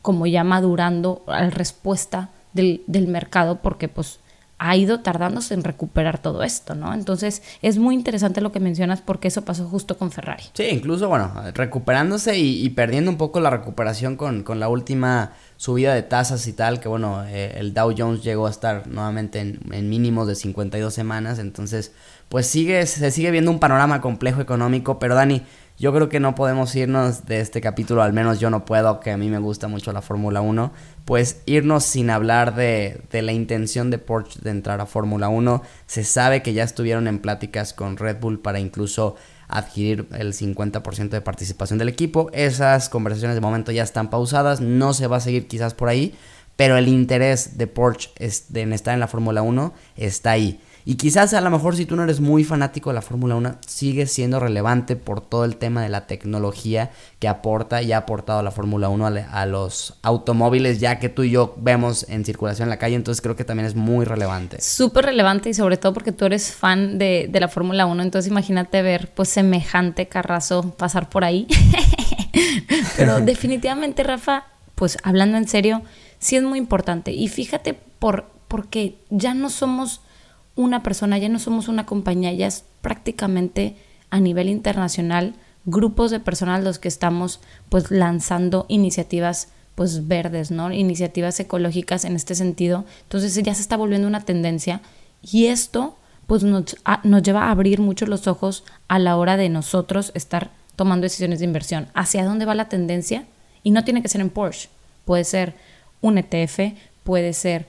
como 0.02 0.28
ya 0.28 0.44
madurando 0.44 1.24
la 1.28 1.50
respuesta 1.50 2.30
del, 2.54 2.84
del 2.88 3.08
mercado, 3.08 3.58
porque 3.62 3.90
pues 3.90 4.20
ha 4.60 4.76
ido 4.76 5.02
tardándose 5.02 5.54
en 5.54 5.64
recuperar 5.64 6.20
todo 6.20 6.44
esto, 6.44 6.74
¿no? 6.74 6.94
Entonces 6.94 7.44
es 7.62 7.78
muy 7.78 7.94
interesante 7.96 8.42
lo 8.42 8.52
que 8.52 8.60
mencionas 8.60 9.02
porque 9.02 9.28
eso 9.28 9.44
pasó 9.44 9.68
justo 9.68 9.98
con 9.98 10.12
Ferrari. 10.12 10.44
Sí, 10.54 10.64
incluso, 10.72 11.08
bueno, 11.08 11.32
recuperándose 11.54 12.38
y, 12.38 12.68
perdiendo 12.72 13.12
un 13.12 13.18
poco 13.18 13.40
la 13.40 13.50
recuperación 13.50 14.16
con, 14.16 14.44
con, 14.44 14.60
la 14.60 14.68
última 14.68 15.34
subida 15.58 15.94
de 15.94 16.04
tasas 16.04 16.48
y 16.48 16.54
tal, 16.54 16.80
que 16.80 16.88
bueno, 16.88 17.26
eh, 17.26 17.56
el 17.58 17.74
Dow 17.74 17.94
Jones 17.98 18.24
llegó 18.24 18.48
a 18.48 18.52
estar 18.52 18.88
nuevamente 18.88 19.40
en, 19.40 19.60
en 19.72 19.90
mínimos 19.90 20.28
de 20.28 20.36
52 20.36 20.94
semanas, 20.94 21.40
entonces 21.40 21.92
pues 22.30 22.48
sigue, 22.48 22.86
se 22.86 23.12
sigue 23.12 23.32
viendo 23.32 23.52
un 23.52 23.60
panorama 23.60 24.00
complejo 24.02 24.42
económico, 24.42 25.00
pero 25.00 25.16
Dani, 25.16 25.44
yo 25.80 25.94
creo 25.94 26.10
que 26.10 26.20
no 26.20 26.34
podemos 26.34 26.76
irnos 26.76 27.26
de 27.28 27.40
este 27.40 27.62
capítulo, 27.62 28.02
al 28.02 28.12
menos 28.12 28.40
yo 28.40 28.50
no 28.50 28.66
puedo, 28.66 29.00
que 29.00 29.12
a 29.12 29.18
mí 29.18 29.30
me 29.30 29.38
gusta 29.38 29.68
mucho 29.68 29.94
la 29.94 30.02
Fórmula 30.02 30.42
1, 30.42 30.72
pues 31.06 31.42
irnos 31.46 31.84
sin 31.84 32.10
hablar 32.10 32.56
de, 32.56 33.02
de, 33.12 33.22
la 33.22 33.32
intención 33.32 33.92
de 33.92 34.00
Porsche 34.00 34.40
de 34.42 34.50
entrar 34.50 34.82
a 34.82 34.88
Fórmula 34.88 35.30
1. 35.30 35.62
Se 35.86 36.04
sabe 36.04 36.42
que 36.42 36.54
ya 36.54 36.64
estuvieron 36.64 37.08
en 37.08 37.20
pláticas 37.20 37.74
con 37.74 37.98
Red 37.98 38.20
Bull 38.20 38.40
para 38.40 38.60
incluso 38.60 39.16
adquirir 39.48 40.08
el 40.12 40.34
50% 40.34 41.10
de 41.10 41.22
participación 41.22 41.80
del 41.80 41.90
equipo. 41.90 42.30
Esas 42.34 42.90
conversaciones 42.90 43.36
de 43.36 43.42
momento 43.42 43.72
ya 43.72 43.84
están 43.84 44.10
pausadas, 44.10 44.62
no 44.62 44.94
se 44.94 45.08
va 45.08 45.18
a 45.18 45.22
seguir 45.22 45.48
quizás 45.48 45.74
por 45.74 45.90
ahí, 45.90 46.16
pero 46.56 46.78
el 46.78 46.88
interés 46.88 47.58
de 47.58 47.68
Porsche 47.68 48.10
en 48.54 48.74
estar 48.74 48.94
en 48.94 49.00
la 49.00 49.08
Fórmula 49.08 49.42
1 49.42 49.74
está 49.96 50.32
ahí. 50.32 50.60
Y 50.90 50.96
quizás 50.96 51.34
a 51.34 51.42
lo 51.42 51.50
mejor 51.50 51.76
si 51.76 51.86
tú 51.86 51.98
no 51.98 52.04
eres 52.04 52.22
muy 52.22 52.46
fanático 52.46 52.92
de 52.92 52.94
la 52.94 53.02
Fórmula 53.02 53.36
1, 53.36 53.58
sigue 53.68 54.08
siendo 54.08 54.40
relevante 54.40 54.96
por 54.96 55.20
todo 55.20 55.44
el 55.44 55.58
tema 55.58 55.84
de 55.84 55.90
la 55.90 56.08
tecnología 56.08 56.92
que 57.20 57.28
aporta 57.28 57.82
y 57.82 57.92
ha 57.92 57.98
aportado 57.98 58.42
la 58.42 58.52
Fórmula 58.52 58.88
1 58.88 59.26
a, 59.30 59.46
los 59.48 59.96
automóviles, 60.02 60.80
ya 60.80 60.98
que 60.98 61.10
tú 61.10 61.24
y 61.24 61.32
yo 61.32 61.56
vemos 61.58 62.06
en 62.08 62.24
circulación 62.24 62.68
en 62.68 62.70
la 62.70 62.78
calle, 62.78 62.96
entonces 62.96 63.22
creo 63.22 63.36
que 63.36 63.44
también 63.44 63.68
es 63.68 63.76
muy 63.76 64.06
relevante. 64.06 64.62
Súper 64.62 65.04
relevante 65.04 65.50
y 65.50 65.54
sobre 65.54 65.76
todo 65.76 65.94
porque 65.94 66.14
tú 66.14 66.24
eres 66.24 66.54
fan 66.54 66.98
de, 66.98 67.28
de 67.30 67.40
la 67.42 67.50
Fórmula 67.50 67.86
1, 67.86 68.02
entonces 68.02 68.32
imagínate 68.32 68.82
ver 68.82 69.12
pues 69.14 69.28
semejante 69.28 70.08
carrazo 70.08 70.72
pasar 70.78 71.10
por 71.10 71.26
ahí. 71.26 71.48
Pero 72.96 73.20
definitivamente, 73.26 74.04
Rafa, 74.04 74.46
pues 74.76 74.98
hablando 75.04 75.36
en 75.36 75.50
serio, 75.50 75.82
sí 76.20 76.38
es 76.38 76.44
muy 76.44 76.58
importante. 76.58 77.12
Y 77.12 77.28
fíjate 77.28 77.74
por, 77.74 78.30
porque 78.48 78.96
ya 79.10 79.34
no 79.34 79.50
somos 79.50 80.00
una 80.58 80.84
persona, 80.84 81.18
ya 81.18 81.30
no 81.30 81.40
somos 81.40 81.70
una 81.70 81.86
compañía, 81.86 82.34
ya 82.34 82.48
es 82.48 82.66
prácticamente 82.82 83.78
a 84.10 84.20
nivel 84.20 84.50
internacional 84.50 85.36
grupos 85.66 86.12
de 86.12 86.20
personas 86.20 86.64
los 86.64 86.80
que 86.80 86.88
estamos 86.88 87.40
pues 87.70 87.92
lanzando 87.92 88.66
iniciativas 88.68 89.50
pues 89.76 90.08
verdes, 90.08 90.50
¿no? 90.50 90.72
Iniciativas 90.74 91.40
ecológicas 91.40 92.04
en 92.04 92.16
este 92.16 92.34
sentido. 92.34 92.86
Entonces 93.04 93.36
ya 93.36 93.54
se 93.54 93.62
está 93.62 93.78
volviendo 93.78 94.08
una 94.08 94.26
tendencia 94.26 94.82
y 95.22 95.46
esto 95.46 95.96
pues 96.26 96.44
nos, 96.44 96.76
nos 97.04 97.22
lleva 97.22 97.44
a 97.44 97.52
abrir 97.52 97.80
mucho 97.80 98.06
los 98.06 98.28
ojos 98.28 98.64
a 98.88 98.98
la 98.98 99.16
hora 99.18 99.38
de 99.38 99.50
nosotros 99.50 100.12
estar 100.16 100.52
tomando 100.76 101.04
decisiones 101.04 101.40
de 101.40 101.46
inversión. 101.46 101.88
¿Hacia 101.94 102.26
dónde 102.26 102.46
va 102.46 102.56
la 102.56 102.70
tendencia? 102.70 103.26
Y 103.62 103.72
no 103.72 103.84
tiene 103.84 104.02
que 104.02 104.10
ser 104.10 104.22
en 104.22 104.30
Porsche. 104.30 104.70
Puede 105.06 105.26
ser 105.26 105.54
un 106.02 106.18
ETF, 106.18 106.74
puede 107.04 107.34
ser 107.34 107.68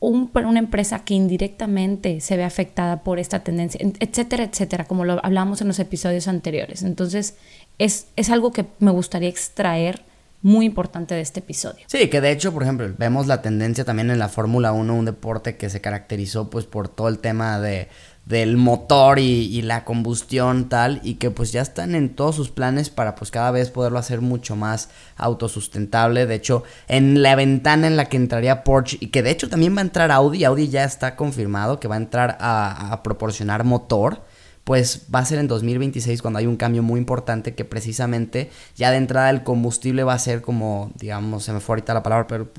una 0.00 0.58
empresa 0.58 1.04
que 1.04 1.14
indirectamente 1.14 2.20
se 2.20 2.36
ve 2.36 2.44
afectada 2.44 3.02
por 3.02 3.18
esta 3.18 3.40
tendencia, 3.40 3.80
etcétera, 4.00 4.44
etcétera, 4.44 4.84
como 4.84 5.04
lo 5.04 5.24
hablábamos 5.24 5.60
en 5.60 5.68
los 5.68 5.78
episodios 5.78 6.28
anteriores. 6.28 6.82
Entonces, 6.82 7.36
es, 7.78 8.06
es 8.16 8.30
algo 8.30 8.52
que 8.52 8.66
me 8.78 8.90
gustaría 8.90 9.28
extraer 9.28 10.02
muy 10.40 10.66
importante 10.66 11.14
de 11.14 11.20
este 11.20 11.40
episodio. 11.40 11.84
Sí, 11.88 12.08
que 12.08 12.20
de 12.20 12.30
hecho, 12.30 12.52
por 12.52 12.62
ejemplo, 12.62 12.88
vemos 12.96 13.26
la 13.26 13.42
tendencia 13.42 13.84
también 13.84 14.10
en 14.10 14.18
la 14.18 14.28
Fórmula 14.28 14.72
1, 14.72 14.94
un 14.94 15.04
deporte 15.04 15.56
que 15.56 15.68
se 15.68 15.80
caracterizó 15.80 16.48
pues 16.48 16.64
por 16.64 16.88
todo 16.88 17.08
el 17.08 17.18
tema 17.18 17.58
de 17.58 17.88
del 18.28 18.58
motor 18.58 19.18
y, 19.18 19.62
la 19.62 19.84
combustión 19.84 20.68
tal 20.68 21.00
y 21.02 21.14
que 21.14 21.30
pues 21.30 21.50
ya 21.50 21.62
están 21.62 21.94
en 21.94 22.14
todos 22.14 22.36
sus 22.36 22.50
planes 22.50 22.90
para 22.90 23.14
pues 23.14 23.30
cada 23.30 23.50
vez 23.50 23.70
poderlo 23.70 23.98
hacer 23.98 24.20
mucho 24.20 24.54
más 24.54 24.90
autosustentable. 25.16 26.26
De 26.26 26.34
hecho 26.34 26.62
en 26.88 27.22
la 27.22 27.34
ventana 27.34 27.86
en 27.86 27.96
la 27.96 28.04
que 28.04 28.18
entraría 28.18 28.64
Porsche 28.64 28.98
y 29.00 29.08
que 29.08 29.22
de 29.22 29.30
hecho 29.30 29.48
también 29.48 29.74
va 29.74 29.80
a 29.80 29.82
entrar 29.82 30.12
Audi. 30.12 30.44
Audi 30.44 30.68
ya 30.68 30.84
está 30.84 31.16
confirmado 31.16 31.80
que 31.80 31.88
va 31.88 31.94
a 31.94 31.98
entrar 31.98 32.36
a 32.40 33.00
proporcionar 33.02 33.64
motor 33.64 34.22
pues 34.68 35.06
va 35.14 35.20
a 35.20 35.24
ser 35.24 35.38
en 35.38 35.48
2026 35.48 36.20
cuando 36.20 36.40
hay 36.40 36.46
un 36.46 36.58
cambio 36.58 36.82
muy 36.82 37.00
importante 37.00 37.54
que 37.54 37.64
precisamente 37.64 38.50
ya 38.76 38.90
de 38.90 38.98
entrada 38.98 39.30
el 39.30 39.42
combustible 39.42 40.04
va 40.04 40.12
a 40.12 40.18
ser 40.18 40.42
como, 40.42 40.92
digamos, 40.96 41.44
se 41.44 41.54
me 41.54 41.60
fue 41.60 41.72
ahorita 41.72 41.94
la 41.94 42.02
palabra, 42.02 42.26
pero 42.26 42.50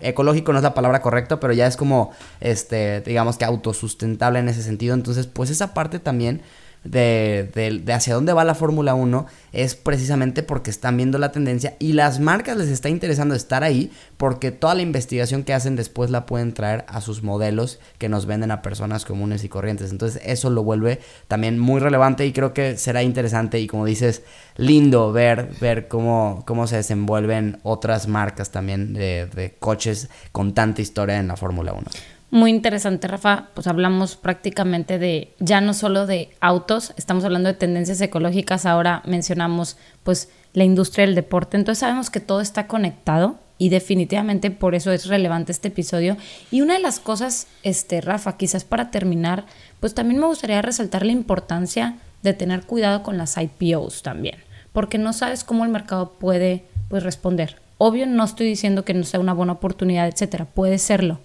ecológico 0.00 0.52
no 0.52 0.60
es 0.60 0.62
la 0.62 0.74
palabra 0.74 1.02
correcta, 1.02 1.40
pero 1.40 1.52
ya 1.52 1.66
es 1.66 1.76
como, 1.76 2.12
este, 2.38 3.00
digamos 3.00 3.36
que 3.36 3.46
autosustentable 3.46 4.38
en 4.38 4.48
ese 4.48 4.62
sentido. 4.62 4.94
Entonces, 4.94 5.26
pues 5.26 5.50
esa 5.50 5.74
parte 5.74 5.98
también 5.98 6.40
de, 6.84 7.50
de, 7.84 7.92
hacia 7.92 8.14
dónde 8.14 8.32
va 8.32 8.44
la 8.44 8.54
Fórmula 8.54 8.94
1 8.94 9.26
es 9.52 9.74
precisamente 9.74 10.42
porque 10.42 10.70
están 10.70 10.96
viendo 10.96 11.18
la 11.18 11.30
tendencia 11.30 11.76
y 11.78 11.92
las 11.92 12.20
marcas 12.20 12.56
les 12.56 12.68
está 12.68 12.88
interesando 12.88 13.34
estar 13.34 13.64
ahí 13.64 13.90
porque 14.16 14.50
toda 14.50 14.74
la 14.74 14.82
investigación 14.82 15.44
que 15.44 15.52
hacen 15.52 15.76
después 15.76 16.10
la 16.10 16.24
pueden 16.24 16.54
traer 16.54 16.84
a 16.88 17.00
sus 17.00 17.22
modelos 17.22 17.80
que 17.98 18.08
nos 18.08 18.26
venden 18.26 18.50
a 18.50 18.62
personas 18.62 19.04
comunes 19.04 19.44
y 19.44 19.48
corrientes. 19.48 19.90
Entonces 19.90 20.22
eso 20.24 20.48
lo 20.48 20.62
vuelve 20.62 21.00
también 21.28 21.58
muy 21.58 21.80
relevante 21.80 22.24
y 22.26 22.32
creo 22.32 22.54
que 22.54 22.76
será 22.76 23.02
interesante 23.02 23.60
y 23.60 23.66
como 23.66 23.84
dices, 23.84 24.22
lindo 24.56 25.12
ver, 25.12 25.50
ver 25.60 25.88
cómo, 25.88 26.44
cómo 26.46 26.66
se 26.66 26.76
desenvuelven 26.76 27.60
otras 27.62 28.08
marcas 28.08 28.50
también 28.50 28.94
de, 28.94 29.26
de 29.26 29.54
coches 29.58 30.08
con 30.32 30.54
tanta 30.54 30.80
historia 30.80 31.18
en 31.18 31.28
la 31.28 31.36
Fórmula 31.36 31.72
1. 31.72 31.84
Muy 32.30 32.50
interesante, 32.50 33.08
Rafa. 33.08 33.48
Pues 33.54 33.66
hablamos 33.66 34.14
prácticamente 34.14 34.98
de 35.00 35.34
ya 35.40 35.60
no 35.60 35.74
solo 35.74 36.06
de 36.06 36.30
autos, 36.40 36.94
estamos 36.96 37.24
hablando 37.24 37.48
de 37.48 37.54
tendencias 37.54 38.00
ecológicas, 38.00 38.66
ahora 38.66 39.02
mencionamos 39.04 39.76
pues 40.04 40.28
la 40.52 40.62
industria 40.62 41.06
del 41.06 41.16
deporte, 41.16 41.56
entonces 41.56 41.80
sabemos 41.80 42.08
que 42.08 42.20
todo 42.20 42.40
está 42.40 42.68
conectado 42.68 43.38
y 43.58 43.68
definitivamente 43.68 44.50
por 44.52 44.76
eso 44.76 44.92
es 44.92 45.06
relevante 45.06 45.50
este 45.50 45.68
episodio. 45.68 46.16
Y 46.52 46.60
una 46.60 46.74
de 46.74 46.80
las 46.80 47.00
cosas, 47.00 47.48
este 47.64 48.00
Rafa, 48.00 48.36
quizás 48.36 48.64
para 48.64 48.92
terminar, 48.92 49.44
pues 49.80 49.94
también 49.94 50.20
me 50.20 50.26
gustaría 50.26 50.62
resaltar 50.62 51.04
la 51.04 51.12
importancia 51.12 51.98
de 52.22 52.32
tener 52.32 52.62
cuidado 52.62 53.02
con 53.02 53.18
las 53.18 53.36
IPOs 53.38 54.02
también, 54.02 54.36
porque 54.72 54.98
no 54.98 55.12
sabes 55.12 55.42
cómo 55.42 55.64
el 55.64 55.70
mercado 55.70 56.12
puede 56.12 56.64
pues 56.88 57.02
responder. 57.02 57.56
Obvio 57.76 58.06
no 58.06 58.24
estoy 58.24 58.46
diciendo 58.46 58.84
que 58.84 58.94
no 58.94 59.02
sea 59.04 59.18
una 59.18 59.32
buena 59.32 59.54
oportunidad, 59.54 60.06
etcétera, 60.06 60.44
puede 60.44 60.78
serlo 60.78 61.18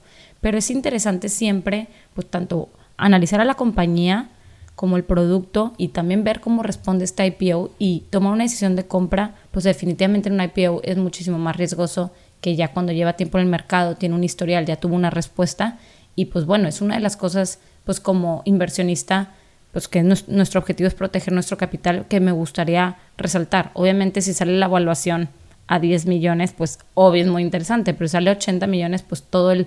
pero 0.45 0.60
es 0.60 0.69
interesante 0.69 1.27
siempre, 1.27 1.88
pues 2.13 2.29
tanto 2.29 2.69
analizar 2.97 3.41
a 3.41 3.45
la 3.45 3.55
compañía 3.55 4.29
como 4.75 4.95
el 4.95 5.03
producto 5.03 5.73
y 5.75 5.88
también 5.88 6.23
ver 6.23 6.39
cómo 6.39 6.62
responde 6.62 7.03
esta 7.03 7.25
IPO 7.25 7.71
y 7.79 8.03
tomar 8.12 8.31
una 8.31 8.43
decisión 8.43 8.75
de 8.75 8.86
compra, 8.86 9.34
pues 9.49 9.63
definitivamente 9.63 10.29
en 10.29 10.36
una 10.36 10.45
IPO 10.45 10.81
es 10.84 10.97
muchísimo 10.97 11.39
más 11.39 11.58
riesgoso 11.58 12.12
que 12.41 12.55
ya 12.55 12.67
cuando 12.73 12.91
lleva 12.91 13.13
tiempo 13.13 13.39
en 13.39 13.45
el 13.45 13.49
mercado, 13.49 13.95
tiene 13.95 14.13
un 14.13 14.23
historial, 14.23 14.67
ya 14.67 14.75
tuvo 14.75 14.93
una 14.93 15.10
respuesta 15.10 15.79
y 16.15 16.25
pues 16.25 16.45
bueno, 16.45 16.67
es 16.67 16.79
una 16.79 16.93
de 16.93 17.01
las 17.01 17.17
cosas 17.17 17.58
pues 17.84 17.99
como 17.99 18.43
inversionista 18.45 19.34
pues 19.71 19.88
que 19.88 20.03
nuestro 20.03 20.60
objetivo 20.60 20.88
es 20.88 20.93
proteger 20.93 21.34
nuestro 21.34 21.58
capital 21.58 22.05
que 22.08 22.19
me 22.19 22.34
gustaría 22.34 22.97
resaltar. 23.17 23.71
Obviamente 23.73 24.21
si 24.21 24.36
sale 24.36 24.55
la 24.60 24.67
evaluación 24.67 25.27
a 25.65 25.79
10 25.79 26.05
millones, 26.05 26.53
pues 26.53 26.77
obvio 26.93 27.23
es 27.23 27.29
muy 27.29 27.41
interesante, 27.41 27.95
pero 27.95 28.08
si 28.08 28.12
sale 28.12 28.29
a 28.29 28.34
80 28.34 28.67
millones, 28.67 29.01
pues 29.01 29.23
todo 29.23 29.51
el 29.51 29.65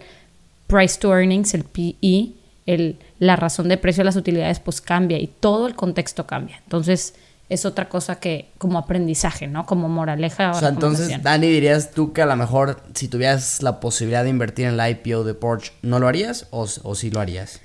price 0.68 1.00
to 1.00 1.12
earnings, 1.12 1.52
el 1.54 1.64
PE, 1.64 2.34
el, 2.66 2.98
la 3.18 3.34
razón 3.34 3.68
de 3.68 3.76
precio 3.76 4.02
de 4.02 4.04
las 4.04 4.16
utilidades, 4.16 4.60
pues 4.60 4.80
cambia 4.80 5.18
y 5.18 5.26
todo 5.26 5.66
el 5.66 5.74
contexto 5.74 6.28
cambia. 6.28 6.60
Entonces, 6.62 7.14
es 7.48 7.64
otra 7.64 7.88
cosa 7.88 8.20
que 8.20 8.50
como 8.58 8.78
aprendizaje, 8.78 9.48
¿no? 9.48 9.66
Como 9.66 9.88
moraleja. 9.88 10.52
O 10.52 10.60
sea, 10.60 10.68
entonces, 10.68 11.20
Dani, 11.20 11.48
dirías 11.48 11.90
tú 11.90 12.12
que 12.12 12.22
a 12.22 12.26
lo 12.26 12.36
mejor 12.36 12.80
si 12.94 13.08
tuvieras 13.08 13.62
la 13.62 13.80
posibilidad 13.80 14.22
de 14.22 14.30
invertir 14.30 14.66
en 14.66 14.76
la 14.76 14.88
IPO 14.88 15.24
de 15.24 15.34
Porsche, 15.34 15.72
¿no 15.82 15.98
lo 15.98 16.06
harías 16.06 16.46
o, 16.50 16.68
o 16.82 16.94
sí 16.94 17.10
lo 17.10 17.20
harías? 17.20 17.60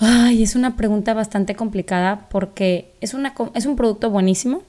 Ay, 0.00 0.42
es 0.42 0.54
una 0.54 0.76
pregunta 0.76 1.14
bastante 1.14 1.54
complicada 1.54 2.28
porque 2.28 2.92
es, 3.00 3.14
una, 3.14 3.34
es 3.54 3.66
un 3.66 3.76
producto 3.76 4.10
buenísimo, 4.10 4.62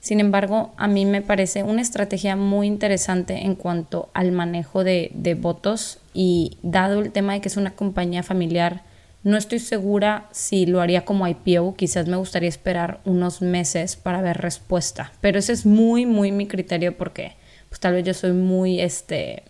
sin 0.00 0.18
embargo, 0.18 0.72
a 0.78 0.88
mí 0.88 1.04
me 1.04 1.20
parece 1.20 1.62
una 1.62 1.82
estrategia 1.82 2.34
muy 2.34 2.66
interesante 2.66 3.44
en 3.44 3.54
cuanto 3.54 4.08
al 4.14 4.32
manejo 4.32 4.82
de, 4.82 5.38
votos 5.38 5.98
y 6.12 6.58
dado 6.62 7.00
el 7.00 7.12
tema 7.12 7.34
de 7.34 7.40
que 7.40 7.48
es 7.48 7.56
una 7.56 7.72
compañía 7.72 8.22
familiar, 8.22 8.82
no 9.22 9.36
estoy 9.36 9.58
segura 9.58 10.28
si 10.32 10.66
lo 10.66 10.80
haría 10.80 11.04
como 11.04 11.28
IPO, 11.28 11.74
quizás 11.76 12.08
me 12.08 12.16
gustaría 12.16 12.48
esperar 12.48 13.00
unos 13.04 13.42
meses 13.42 13.96
para 13.96 14.22
ver 14.22 14.38
respuesta, 14.38 15.12
pero 15.20 15.38
ese 15.38 15.52
es 15.52 15.66
muy, 15.66 16.06
muy 16.06 16.32
mi 16.32 16.46
criterio 16.46 16.96
porque 16.96 17.36
pues 17.68 17.80
tal 17.80 17.94
vez 17.94 18.04
yo 18.04 18.14
soy 18.14 18.32
muy, 18.32 18.80
este, 18.80 19.44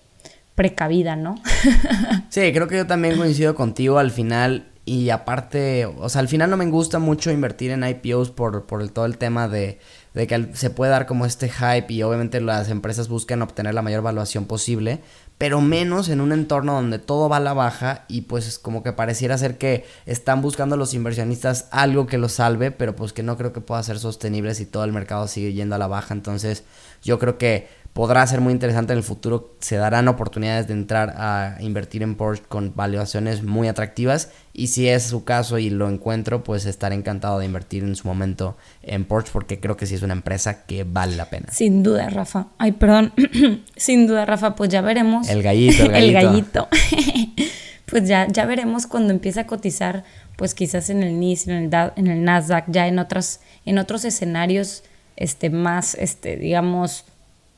precavida, 0.55 1.17
¿no? 1.17 1.37
sí, 2.29 2.53
creo 2.53 2.69
que 2.69 2.77
yo 2.77 2.87
también 2.87 3.17
coincido 3.17 3.55
contigo 3.55 3.99
al 3.99 4.11
final. 4.11 4.67
Y 4.85 5.11
aparte, 5.11 5.87
o 5.87 6.09
sea, 6.09 6.21
al 6.21 6.29
final 6.29 6.51
no 6.51 6.57
me 6.57 6.67
gusta 6.67 6.99
mucho 6.99 7.31
invertir 7.31 7.71
en 7.71 7.85
IPOs 7.85 8.31
por, 8.31 8.67
por 8.67 8.87
todo 8.89 9.07
el 9.07 9.19
tema 9.19 9.47
de 9.47 9.79
de 10.15 10.27
que 10.27 10.49
se 10.55 10.71
puede 10.71 10.91
dar 10.91 11.07
como 11.07 11.25
este 11.25 11.49
hype 11.49 11.93
y 11.93 12.03
obviamente 12.03 12.41
las 12.41 12.69
empresas 12.69 13.09
buscan 13.09 13.43
obtener 13.43 13.75
la 13.75 13.83
mayor 13.83 14.03
valuación 14.03 14.47
posible, 14.47 15.01
pero 15.41 15.63
menos 15.63 16.11
en 16.11 16.21
un 16.21 16.33
entorno 16.33 16.75
donde 16.75 16.99
todo 16.99 17.31
va 17.31 17.39
a 17.39 17.41
la 17.41 17.55
baja 17.55 18.05
y 18.09 18.21
pues 18.21 18.59
como 18.59 18.83
que 18.83 18.93
pareciera 18.93 19.39
ser 19.39 19.57
que 19.57 19.87
están 20.05 20.43
buscando 20.43 20.77
los 20.77 20.93
inversionistas 20.93 21.67
algo 21.71 22.07
que 22.07 22.19
los 22.19 22.33
salve, 22.33 22.71
pero 22.71 22.95
pues 22.95 23.15
que 23.15 23.23
no 23.23 23.39
creo 23.39 23.51
que 23.51 23.63
pueda 23.63 23.83
ser 23.83 23.99
sostenible 23.99 24.55
si 24.55 24.67
todo 24.67 24.85
el 24.85 24.93
mercado 24.93 25.27
sigue 25.29 25.55
yendo 25.55 25.77
a 25.77 25.79
la 25.79 25.87
baja, 25.87 26.13
entonces 26.13 26.65
yo 27.03 27.19
creo 27.19 27.39
que 27.39 27.69
podrá 27.93 28.27
ser 28.27 28.41
muy 28.41 28.53
interesante 28.53 28.93
en 28.93 28.99
el 28.99 29.03
futuro. 29.05 29.57
Se 29.61 29.77
darán 29.77 30.09
oportunidades 30.09 30.67
de 30.69 30.75
entrar 30.75 31.15
a 31.17 31.57
invertir 31.61 32.03
en 32.03 32.15
Porsche 32.15 32.45
con 32.49 32.73
valuaciones 32.75 33.43
muy 33.43 33.69
atractivas. 33.69 34.31
Y 34.53 34.69
si 34.69 34.89
es 34.89 35.05
su 35.05 35.25
caso 35.25 35.59
y 35.59 35.71
lo 35.71 35.89
encuentro, 35.89 36.45
pues 36.45 36.67
estaré 36.67 36.95
encantado 36.95 37.39
de 37.39 37.47
invertir 37.47 37.83
en 37.83 37.97
su 37.97 38.07
momento 38.07 38.57
en 38.83 39.05
Porsche 39.05 39.31
porque 39.33 39.61
creo 39.61 39.77
que 39.77 39.87
sí 39.87 39.95
es 39.95 40.03
una 40.03 40.13
empresa 40.13 40.65
que 40.67 40.85
vale 40.85 41.17
la 41.17 41.31
pena. 41.31 41.49
Sin 41.51 41.83
duda, 41.83 42.09
Rafa. 42.11 42.49
Ay, 42.59 42.73
perdón. 42.73 43.13
Sin 43.77 44.07
duda, 44.07 44.25
Rafa, 44.25 44.55
pues 44.55 44.71
ya 44.71 44.81
veremos. 44.81 45.29
El 45.29 45.43
gallito, 45.43 45.85
el 45.85 46.13
gallito. 46.13 46.69
el 46.97 47.05
gallito. 47.05 47.45
pues 47.87 48.07
ya, 48.09 48.29
ya 48.29 48.47
veremos 48.47 48.87
cuando 48.87 49.13
empiece 49.13 49.41
a 49.41 49.47
cotizar, 49.47 50.05
pues 50.37 50.55
quizás 50.55 50.91
en 50.91 51.03
el 51.03 51.19
NIS, 51.19 51.49
en 51.49 51.75
el, 51.75 51.93
en 51.97 52.07
el 52.07 52.25
Nasdaq, 52.25 52.67
ya 52.69 52.87
en 52.87 52.99
otras, 52.99 53.41
en 53.67 53.79
otros 53.79 54.05
escenarios 54.05 54.85
este, 55.17 55.51
más, 55.51 55.95
este, 55.97 56.37
digamos, 56.37 57.05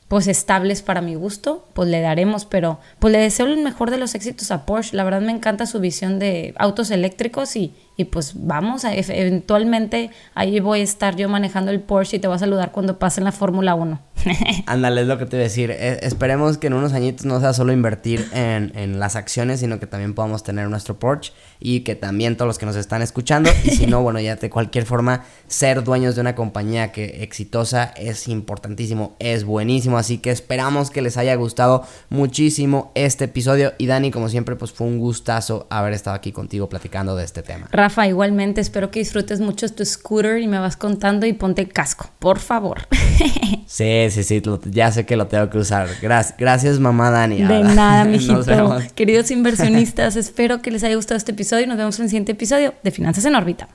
pues 0.07 0.27
estables 0.27 0.81
para 0.81 1.01
mi 1.01 1.15
gusto, 1.15 1.67
pues 1.73 1.89
le 1.89 2.01
daremos, 2.01 2.45
pero 2.45 2.79
pues 2.99 3.11
le 3.11 3.19
deseo 3.19 3.47
el 3.47 3.63
mejor 3.63 3.89
de 3.89 3.97
los 3.97 4.15
éxitos 4.15 4.51
a 4.51 4.65
Porsche. 4.65 4.95
La 4.95 5.03
verdad 5.03 5.21
me 5.21 5.31
encanta 5.31 5.65
su 5.65 5.79
visión 5.79 6.19
de 6.19 6.53
autos 6.57 6.91
eléctricos 6.91 7.55
y, 7.55 7.73
y 7.95 8.05
pues 8.05 8.33
vamos, 8.35 8.85
a, 8.85 8.93
eventualmente 8.93 10.09
ahí 10.33 10.59
voy 10.59 10.79
a 10.79 10.83
estar 10.83 11.15
yo 11.15 11.29
manejando 11.29 11.71
el 11.71 11.79
Porsche 11.79 12.17
y 12.17 12.19
te 12.19 12.27
voy 12.27 12.35
a 12.35 12.39
saludar 12.39 12.71
cuando 12.71 12.97
pase 12.97 13.19
en 13.19 13.25
la 13.25 13.31
Fórmula 13.31 13.75
1. 13.75 13.99
Ándale, 14.65 15.01
es 15.01 15.07
lo 15.07 15.17
que 15.17 15.25
te 15.25 15.35
voy 15.35 15.41
a 15.41 15.43
decir. 15.43 15.71
Eh, 15.71 15.99
esperemos 16.01 16.57
que 16.57 16.67
en 16.67 16.73
unos 16.73 16.93
añitos 16.93 17.25
no 17.25 17.39
sea 17.39 17.53
solo 17.53 17.73
invertir 17.73 18.27
en, 18.33 18.71
en, 18.75 18.99
las 18.99 19.15
acciones, 19.15 19.59
sino 19.59 19.79
que 19.79 19.87
también 19.87 20.13
podamos 20.13 20.43
tener 20.43 20.69
nuestro 20.69 20.97
Porsche 20.97 21.33
y 21.59 21.81
que 21.81 21.95
también 21.95 22.37
todos 22.37 22.47
los 22.47 22.57
que 22.57 22.65
nos 22.65 22.75
están 22.75 23.01
escuchando, 23.01 23.49
y 23.63 23.71
si 23.71 23.85
no, 23.85 24.01
bueno, 24.03 24.19
ya 24.19 24.35
de 24.35 24.49
cualquier 24.49 24.85
forma, 24.85 25.23
ser 25.47 25.83
dueños 25.83 26.15
de 26.15 26.21
una 26.21 26.35
compañía 26.35 26.91
que 26.91 27.23
exitosa 27.23 27.93
es 27.97 28.27
importantísimo, 28.27 29.15
es 29.19 29.43
buenísimo, 29.43 29.97
así 29.97 30.17
que 30.17 30.31
esperamos 30.31 30.89
que 30.89 31.01
les 31.01 31.17
haya 31.17 31.35
gustado 31.35 31.85
muchísimo 32.09 32.91
este 32.95 33.25
episodio 33.25 33.73
y 33.77 33.87
Dani, 33.87 34.11
como 34.11 34.29
siempre, 34.29 34.55
pues 34.55 34.71
fue 34.71 34.87
un 34.87 34.99
gustazo 34.99 35.67
haber 35.69 35.93
estado 35.93 36.15
aquí 36.15 36.31
contigo 36.31 36.69
platicando 36.69 37.15
de 37.15 37.23
este 37.23 37.43
tema. 37.43 37.67
Rafa, 37.83 38.07
igualmente 38.07 38.61
espero 38.61 38.91
que 38.91 38.99
disfrutes 38.99 39.41
mucho 39.41 39.67
tu 39.67 39.83
scooter 39.83 40.39
y 40.39 40.47
me 40.47 40.57
vas 40.57 40.77
contando 40.77 41.25
y 41.25 41.33
ponte 41.33 41.63
el 41.63 41.67
casco, 41.67 42.09
por 42.17 42.39
favor. 42.39 42.87
sí, 43.67 44.07
sí, 44.09 44.23
sí, 44.23 44.41
ya 44.71 44.89
sé 44.89 45.05
que 45.05 45.17
lo 45.17 45.27
tengo 45.27 45.49
que 45.49 45.57
usar. 45.57 45.89
Gracias, 46.01 46.37
gracias 46.37 46.79
mamá 46.79 47.11
Dani. 47.11 47.43
De 47.43 47.61
nada, 47.61 48.05
mijito. 48.09 48.79
Queridos 48.95 49.31
inversionistas, 49.31 50.15
espero 50.15 50.61
que 50.61 50.71
les 50.71 50.85
haya 50.85 50.95
gustado 50.95 51.17
este 51.17 51.33
episodio 51.33 51.65
y 51.65 51.67
nos 51.67 51.75
vemos 51.75 51.99
en 51.99 52.03
el 52.03 52.09
siguiente 52.09 52.31
episodio 52.31 52.73
de 52.83 52.91
Finanzas 52.91 53.25
en 53.25 53.35
órbita. 53.35 53.67